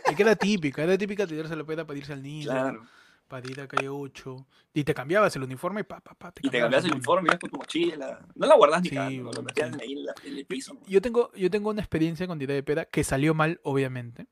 [0.05, 2.87] Es que era típica, era típica tirarse la peda para irse al niño, Claro.
[3.27, 4.47] para ir a calle 8.
[4.73, 7.49] Y te cambiabas el uniforme, pa, pa, pa, Y te cambias el uniforme, ibas con
[7.51, 8.25] tu mochila.
[8.35, 9.91] No la guardas ni Sí, cagando, lo metías sí.
[9.93, 10.79] en, la- en el piso.
[10.87, 14.25] Yo tengo, yo tengo una experiencia con tirada de peda que salió mal, obviamente.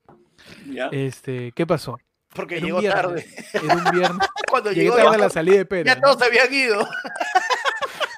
[0.68, 0.88] ¿Ya?
[0.92, 2.00] Este, ¿qué pasó?
[2.34, 3.26] Porque llegó tarde.
[3.54, 4.28] Era un viernes.
[4.50, 5.84] Cuando Llegué llegó tarde a la salida de peda.
[5.86, 6.02] ya ¿no?
[6.02, 6.88] todos habían ido.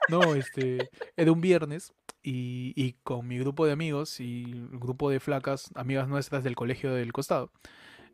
[0.09, 1.93] No, este, era un viernes
[2.23, 6.55] y, y con mi grupo de amigos y el grupo de flacas, amigas nuestras del
[6.55, 7.51] colegio del costado,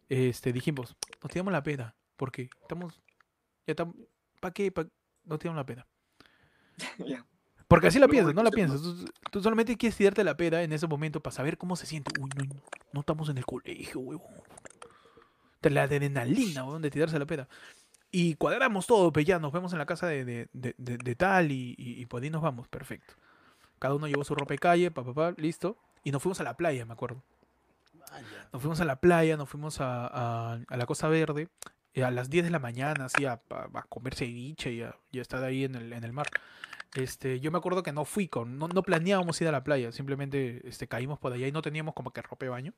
[0.09, 0.93] este, dijimos,
[1.23, 3.01] nos tiramos la pena, porque estamos,
[3.65, 3.95] ya estamos,
[4.41, 4.73] ¿para qué?
[4.73, 4.87] Pa-
[5.23, 5.87] nos tiramos la pena.
[6.97, 7.25] Ya.
[7.67, 8.81] Porque así la piensas, no la piensas.
[8.81, 12.11] Tú, tú solamente quieres tirarte la pera en ese momento para saber cómo se siente.
[12.21, 12.43] Uy, no,
[12.93, 14.27] no estamos en el colegio, huevón.
[15.63, 17.47] La adrenalina, huevón, de tirarse la pera.
[18.11, 21.73] Y cuadramos todo, pues ya nos vemos en la casa de, de, de- tal y,
[21.77, 23.15] y, y por ahí nos vamos, perfecto.
[23.79, 25.75] Cada uno llevó su ropa de calle, pa, pa, pa, listo.
[26.03, 27.23] Y nos fuimos a la playa, me acuerdo.
[28.53, 31.49] Nos fuimos a la playa, nos fuimos a, a- a la Costa Verde.
[31.93, 34.95] y a las 10 de la mañana, así, a, a- a comer ceviche y a,
[35.11, 36.27] y a estar ahí en el, en el mar.
[36.95, 39.91] Este, yo me acuerdo que no fui con, no, no planeábamos ir a la playa,
[39.91, 42.73] simplemente este, caímos por allá y no teníamos como que ropa de baño.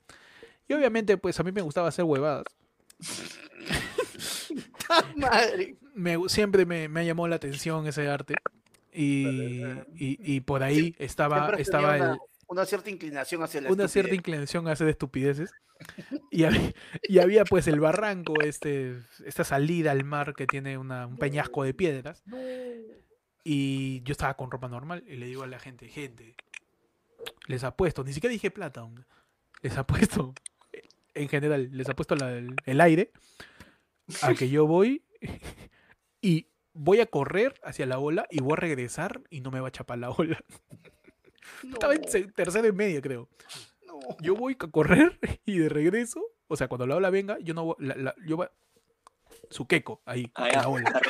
[0.67, 2.43] Y obviamente, pues a mí me gustaba hacer huevadas.
[5.15, 5.75] Madre.
[5.93, 8.35] Me, siempre me, me llamado la atención ese arte.
[8.93, 9.61] Y,
[9.95, 14.67] y, y por ahí estaba, estaba el, una, cierta inclinación hacia la una cierta inclinación
[14.67, 15.51] a hacer estupideces.
[16.31, 21.05] Y había, y había pues el barranco, este, esta salida al mar que tiene una-
[21.05, 22.23] un peñasco de piedras.
[23.49, 26.35] Y yo estaba con ropa normal y le digo a la gente, gente,
[27.47, 29.05] les apuesto, ni siquiera dije plata, hombre,
[29.61, 30.33] les apuesto,
[31.13, 33.13] en general, les apuesto la- el, el aire
[34.21, 35.01] a que yo voy
[36.21, 39.69] y voy a correr hacia la ola y voy a regresar y no me va
[39.69, 40.43] a chapar la ola.
[41.71, 43.29] Estaba en No, tercero y medio, creo
[43.85, 43.99] no.
[44.21, 47.63] yo voy a correr y de regreso, o sea, cuando la ola venga, yo no
[47.63, 48.47] voy, la, la- yo voy,
[49.49, 51.01] su queco, ahí, Ah, ya, la ola.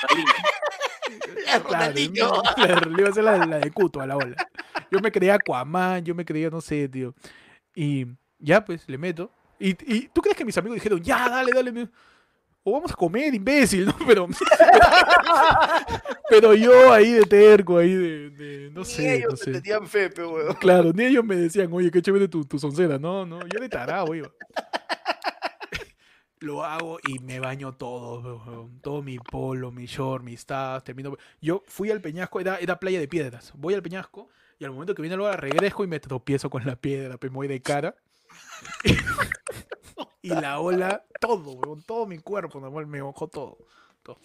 [1.45, 1.63] Claro,
[2.55, 4.35] claro, le iba a hacer la, la de Cuto a la ola.
[4.91, 7.13] Yo me creía Aquaman, yo me creía, no sé, tío.
[7.75, 8.05] Y
[8.39, 9.31] ya, pues, le meto.
[9.59, 11.89] Y, y tú crees que mis amigos dijeron, ya, dale, dale.
[12.63, 13.95] O vamos a comer, imbécil, ¿no?
[14.05, 14.27] Pero,
[16.29, 19.51] pero yo ahí de terco, ahí de, de- no Ni sé, ellos no sé.
[19.61, 20.53] tenían fe, pe, weón.
[20.55, 22.97] Claro, ni ellos me decían, oye, qué chévere tu, tu soncera.
[22.99, 24.29] No, no, yo de tarado iba.
[26.39, 31.17] Lo hago y me baño todo, todo mi polo, mi short, mis tazas, termino.
[31.41, 33.51] Yo fui al peñasco, era, era playa de piedras.
[33.55, 34.29] Voy al peñasco
[34.59, 37.47] y al momento que viene luego regreso y me tropiezo con la piedra, me voy
[37.47, 37.95] de cara.
[40.21, 43.57] y la ola, todo, weón, todo mi cuerpo, me mojó todo,
[44.03, 44.19] todo.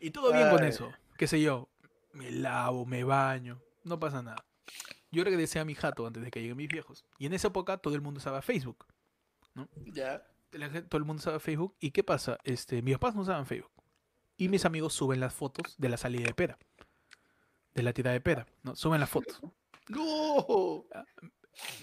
[0.00, 1.68] Y todo bien con eso, qué sé yo.
[2.12, 4.44] Me lavo, me baño, no pasa nada.
[5.10, 7.04] Yo regresé a mi jato antes de que lleguen mis viejos.
[7.18, 8.86] Y en esa época todo el mundo usaba Facebook.
[9.92, 10.22] Ya.
[10.52, 11.74] La todo el mundo usaba Facebook.
[11.80, 12.38] ¿Y qué pasa?
[12.44, 13.70] Este, mis papás no usaban Facebook.
[14.36, 16.58] Y mis amigos suben las fotos de la salida de pera.
[17.74, 18.46] De la tira de pera.
[18.62, 18.74] ¿no?
[18.76, 19.40] Suben las fotos.
[19.88, 20.84] No.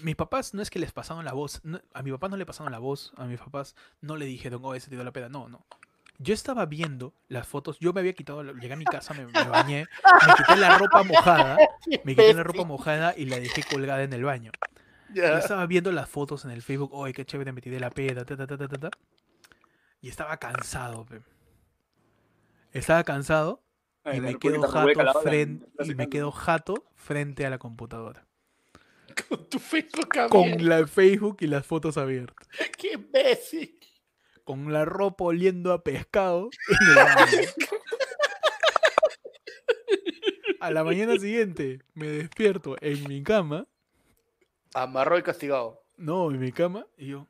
[0.02, 1.60] Mis papás no es que les pasaron la voz.
[1.64, 3.12] no- a mi papá no le pasaron la voz.
[3.16, 5.28] A mis papás no le dijeron, oh, ese tiró la pera.
[5.28, 5.66] No, no.
[6.18, 7.78] Yo estaba viendo las fotos.
[7.78, 8.42] Yo me había quitado.
[8.42, 9.86] Llegué a mi casa, me, me bañé.
[10.26, 11.58] Me quité la ropa mojada.
[12.04, 14.50] Me quité la ropa mojada y la dejé colgada en el baño.
[15.14, 18.24] Yo estaba viendo las fotos en el Facebook, ¡ay, qué chévere me tiré la peda!
[18.24, 18.90] Ta, ta, ta, ta, ta, ta".
[20.00, 21.20] Y estaba cansado, pe.
[22.72, 23.62] Estaba cansado
[24.12, 28.26] y me quedo jato frente, y me quedo jato frente a la computadora.
[29.28, 30.64] Con tu Facebook Con abierto.
[30.64, 32.46] la Facebook y las fotos abiertas.
[32.78, 33.78] ¡Qué imbécil!
[34.44, 36.50] Con la ropa oliendo a pescado.
[40.60, 43.66] A la mañana siguiente me despierto en mi cama
[44.76, 45.82] Amarró y castigado.
[45.96, 47.26] No, en mi cama, y yo.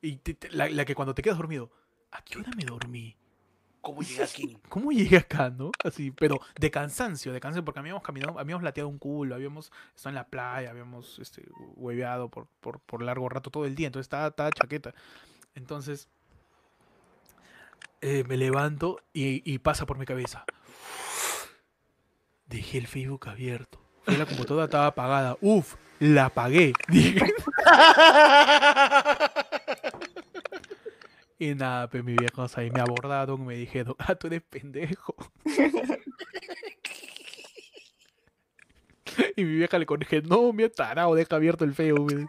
[0.00, 1.72] Y te- te- la, la que cuando te quedas dormido,
[2.12, 3.16] ¿a qué hora me dormí?
[3.80, 4.56] ¿Cómo llegué aquí?
[4.68, 5.72] ¿Cómo llegué acá, no?
[5.82, 10.10] Así, pero de cansancio, de cansancio, porque habíamos caminado, habíamos lateado un culo, habíamos estado
[10.10, 11.42] en la playa, habíamos este,
[11.74, 14.94] hueveado por, por, por largo rato todo el día, entonces estaba, estaba chaqueta.
[15.56, 16.08] Entonces,
[18.02, 20.44] eh, me levanto y, y pasa por mi cabeza.
[22.46, 23.80] Dejé el Facebook abierto.
[24.06, 25.36] La computadora, estaba apagada.
[25.40, 26.74] Uf, la apagué.
[26.88, 27.20] Dije.
[31.38, 35.16] Y nada, pues mis viejos ahí me abordaron, me dijeron, ah, tú eres pendejo.
[39.36, 42.28] y mi vieja le dije, no, me tarado, deja abierto el Facebook.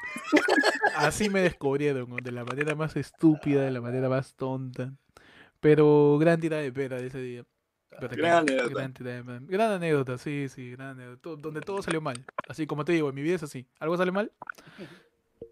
[0.95, 4.91] Así me descubrieron, de la manera más estúpida, de la manera más tonta.
[5.59, 7.45] Pero gran tira de pera de ese día.
[7.99, 8.91] Gran creo, anécdota.
[8.99, 9.47] Gran.
[9.47, 11.21] Gran anécdota, sí, sí, gran anécdota.
[11.21, 12.23] To- Donde todo salió mal.
[12.47, 13.65] Así como te digo, en mi vida es así.
[13.79, 14.31] Algo sale mal,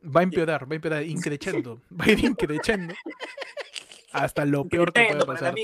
[0.04, 1.82] va a empeorar, va a empeorar, increchendo.
[2.00, 2.94] Va a ir increchendo.
[4.14, 5.56] Hasta lo peor que el pasar.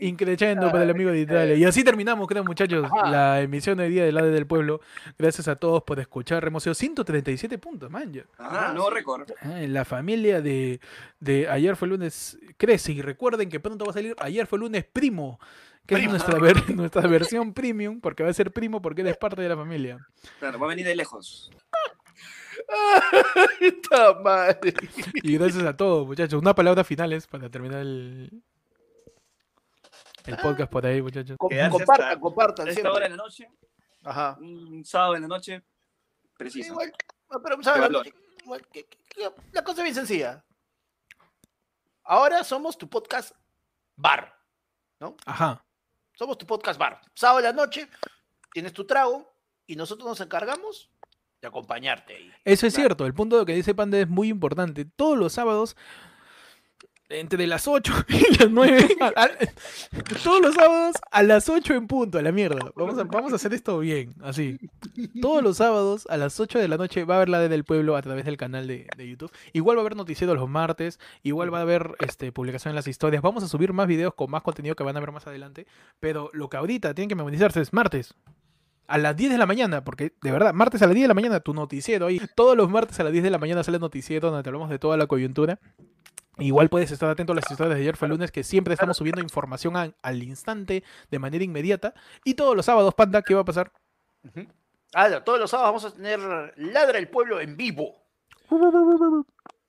[0.00, 1.54] Increchendo para el amigo de Italia.
[1.54, 3.08] Y así terminamos, creo, muchachos, Ajá.
[3.10, 4.82] la emisión de día del ADE del pueblo.
[5.18, 6.44] Gracias a todos por escuchar.
[6.44, 8.12] Hemos sido 137 puntos, man.
[8.12, 8.24] ya.
[8.36, 9.30] Ajá, nuevo récord.
[9.40, 10.78] Ah, La familia de,
[11.20, 12.92] de ayer fue lunes crece.
[12.92, 15.40] Y recuerden que pronto va a salir ayer fue lunes primo.
[15.86, 16.14] Que Primo.
[16.14, 19.48] es nuestra, ver- nuestra versión premium, porque va a ser primo porque eres parte de
[19.48, 19.98] la familia.
[20.38, 21.50] Claro, va a venir de lejos.
[23.60, 24.74] ¡Esta madre!
[25.22, 26.40] Y gracias a todos, muchachos.
[26.40, 28.42] Unas palabras finales para terminar el,
[30.26, 31.36] el podcast por ahí, muchachos.
[31.38, 32.66] Compartan, compartan.
[32.66, 32.92] A esta siempre.
[32.96, 33.48] hora de la noche,
[34.04, 34.36] Ajá.
[34.40, 35.62] un sábado en la noche,
[36.36, 36.72] preciso.
[36.72, 36.92] Igual,
[37.30, 37.80] no, pero ¿sabes?
[37.80, 38.06] La, valor.
[38.44, 40.44] igual, que- que- que- la cosa es bien sencilla.
[42.04, 43.32] Ahora somos tu podcast
[43.96, 44.36] bar.
[45.24, 45.64] Ajá.
[46.20, 47.00] Somos tu podcast bar.
[47.14, 47.88] Sábado en la noche,
[48.52, 49.32] tienes tu trago
[49.66, 50.90] y nosotros nos encargamos
[51.40, 52.30] de acompañarte ahí.
[52.44, 52.88] Eso es Claro.
[52.88, 54.84] cierto, el punto de que dice Panda es muy importante.
[54.84, 55.78] Todos los sábados
[57.10, 58.88] entre las 8 y las 9.
[59.00, 59.28] a- a-
[60.22, 62.70] todos los sábados a las 8 en punto, a la mierda.
[62.76, 64.58] Vamos a, vamos a hacer esto bien, así.
[65.20, 67.64] Todos los sábados a las 8 de la noche va a haber la de del
[67.64, 69.30] pueblo a través del canal de, de YouTube.
[69.52, 72.86] Igual va a haber noticieros los martes, igual va a haber este, publicación en las
[72.88, 73.22] historias.
[73.22, 75.66] Vamos a subir más videos con más contenido que van a ver más adelante.
[75.98, 78.14] Pero lo que ahorita tienen que memorizarse es martes.
[78.86, 81.14] A las 10 de la mañana, porque de verdad, martes a las 10 de la
[81.14, 82.20] mañana, tu noticiero ahí.
[82.34, 84.68] Todos los martes a las 10 de la mañana sale el noticiero donde te hablamos
[84.68, 85.60] de toda la coyuntura.
[86.40, 89.20] Igual puedes estar atento a las historias de ayer fue lunes, que siempre estamos subiendo
[89.20, 91.94] información a- al instante, de manera inmediata.
[92.24, 93.70] Y todos los sábados, Panda, ¿qué va a pasar?
[94.94, 96.20] Ah, todos los sábados vamos a tener
[96.56, 97.96] Ladra el Pueblo en vivo.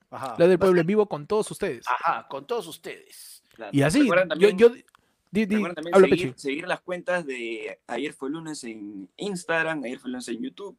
[0.10, 0.36] Ajá.
[0.38, 1.86] La del Va a pueblo ser- en vivo con todos ustedes.
[1.88, 3.44] Ajá, con todos ustedes.
[3.54, 3.72] Claro.
[3.74, 4.08] Y así,
[4.38, 8.64] yo, yo, di- di- recuerden también habla, seguir, seguir las cuentas de Ayer fue lunes
[8.64, 10.78] en Instagram, Ayer fue lunes en YouTube,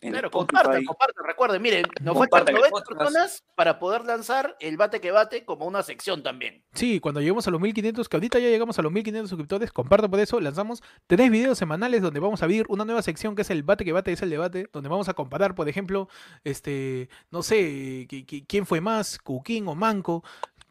[0.00, 0.52] Claro, Spotify.
[0.54, 1.24] compartan, compartan.
[1.26, 2.98] Recuerden, miren, nos Compartan faltan el 90 podcast.
[3.00, 6.62] personas para poder lanzar el bate que bate como una sección también.
[6.72, 10.10] Sí, cuando lleguemos a los 1500, que ahorita ya llegamos a los 1500 suscriptores, compartan
[10.10, 13.50] por eso, lanzamos tres videos semanales donde vamos a abrir una nueva sección que es
[13.50, 16.08] el bate que bate, es el debate, donde vamos a comparar, por ejemplo,
[16.44, 20.22] este, no sé, qui- qui- quién fue más, Cuquín o Manco,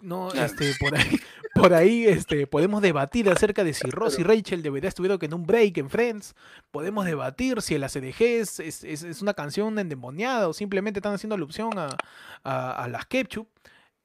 [0.02, 1.20] no, este, por ahí,
[1.56, 5.46] por ahí, este, podemos debatir acerca de si Ross y Rachel deberían estuvieron en un
[5.46, 6.36] break en Friends,
[6.72, 11.14] podemos debatir si el ACDG es, es, es- es una canción endemoniada o simplemente están
[11.16, 11.90] haciendo alusión a,
[12.44, 13.48] a, a las ketchup.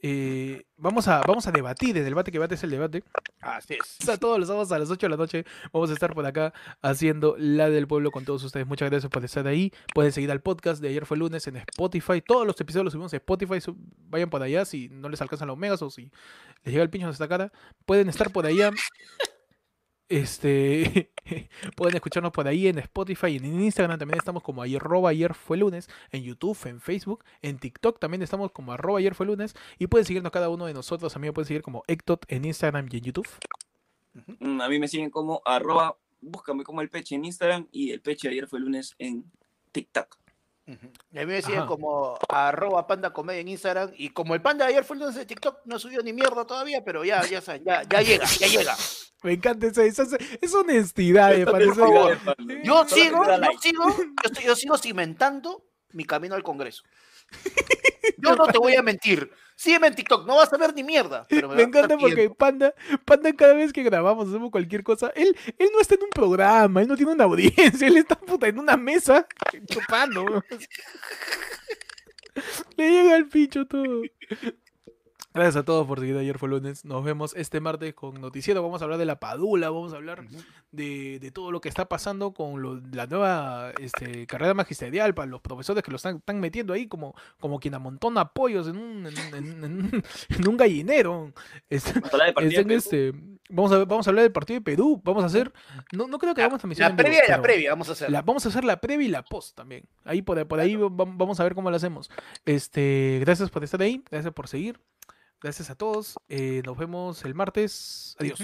[0.05, 3.05] Eh, vamos, a, vamos a debatir, el debate que bate es el debate.
[3.41, 3.99] Así es.
[4.03, 6.27] O sea, todos los sábados a las 8 de la noche vamos a estar por
[6.27, 8.67] acá haciendo la del pueblo con todos ustedes.
[8.67, 9.73] Muchas gracias por estar ahí.
[9.95, 12.21] Pueden seguir al podcast de ayer fue lunes en Spotify.
[12.21, 13.59] Todos los episodios los subimos en Spotify.
[14.11, 16.11] Vayan por allá si no les alcanzan los megas o si
[16.65, 17.53] les llega el pincho en esta cara.
[17.87, 18.73] Pueden estar por allá.
[20.09, 21.13] Este
[21.77, 25.57] pueden escucharnos por ahí en Spotify y en Instagram también estamos como arroba ayer fue
[25.57, 29.87] lunes, en YouTube, en Facebook, en TikTok también estamos como arroba ayer fue lunes y
[29.87, 32.89] pueden seguirnos cada uno de nosotros, a mí me pueden seguir como Ectot en Instagram
[32.91, 33.29] y en YouTube.
[34.41, 38.29] A mí me siguen como arroba, búscame como el Peche en Instagram y el Peche
[38.29, 39.25] ayer fue lunes en
[39.73, 40.22] TikTok.
[40.67, 41.67] Y a mí me siguen Ajá.
[41.69, 43.91] como arroba panda comedia en Instagram.
[43.97, 46.85] Y como el panda de ayer fue el de TikTok, no subió ni mierda todavía,
[46.85, 48.77] pero ya, ya, saben, ya, ya llega, ya llega.
[49.25, 51.81] Me encanta esa, esa, esa- esa honestidad, me parece.
[52.65, 56.83] Yo sigo, yo sigo, yo, estoy- yo sigo cimentando mi camino al Congreso.
[58.19, 59.31] Yo no te voy a mentir.
[59.63, 61.25] Sígueme en TikTok, no vas a ver ni mierda.
[61.29, 62.29] Pero me, encanta porque.
[62.31, 66.11] Panda, Panda cada vez que grabamos, hacemos cualquier cosa, él, él no está en un
[66.11, 69.25] programa, él no tiene una audiencia, él está puta en una mesa
[69.67, 70.43] chupando.
[72.77, 74.03] Le llega el pincho todo.
[75.35, 76.85] Gracias a todos por seguir ayer fue lunes.
[76.85, 78.63] Nos vemos este martes con Noticiero.
[78.63, 80.27] Vamos a hablar de la Padula, vamos a hablar
[80.73, 85.31] de, de todo lo que está pasando con lo- la nueva este, carrera magisterial para
[85.31, 89.07] los profesores que lo están, están metiendo ahí como, como quien amontona pollos en un,
[89.07, 91.33] en, en- en- en un- en un gallinero.
[92.65, 92.75] Perú.
[92.75, 93.13] este,
[93.49, 95.01] vamos, a, vamos a hablar del partido de Perú.
[95.03, 95.51] Vamos a hacer.
[95.93, 96.91] No, no creo que hagamos transmisión.
[96.91, 98.11] La previa y la previa, vamos a hacer.
[98.11, 99.85] la- vamos a hacer la previa y la post también.
[100.05, 102.11] Ahí por, por ahí va- vamos a ver cómo lo hacemos.
[102.45, 104.79] Este, gracias por estar ahí, gracias por seguir.
[105.43, 106.15] Gracias a todos.
[106.29, 108.17] eh, nos vemos el martes.
[108.19, 108.41] Adiós.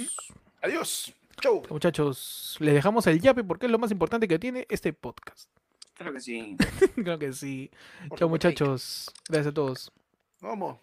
[0.62, 1.14] Adiós.
[1.40, 1.62] Chau.
[1.70, 5.48] Muchachos, les dejamos el yape porque es lo más importante que tiene este podcast.
[5.94, 6.56] Claro que sí.
[6.96, 7.70] Creo que sí.
[8.02, 8.28] Supuesto.
[8.28, 9.10] muchachos.
[9.28, 9.92] Gracias a todos.
[10.40, 10.78] Vamos.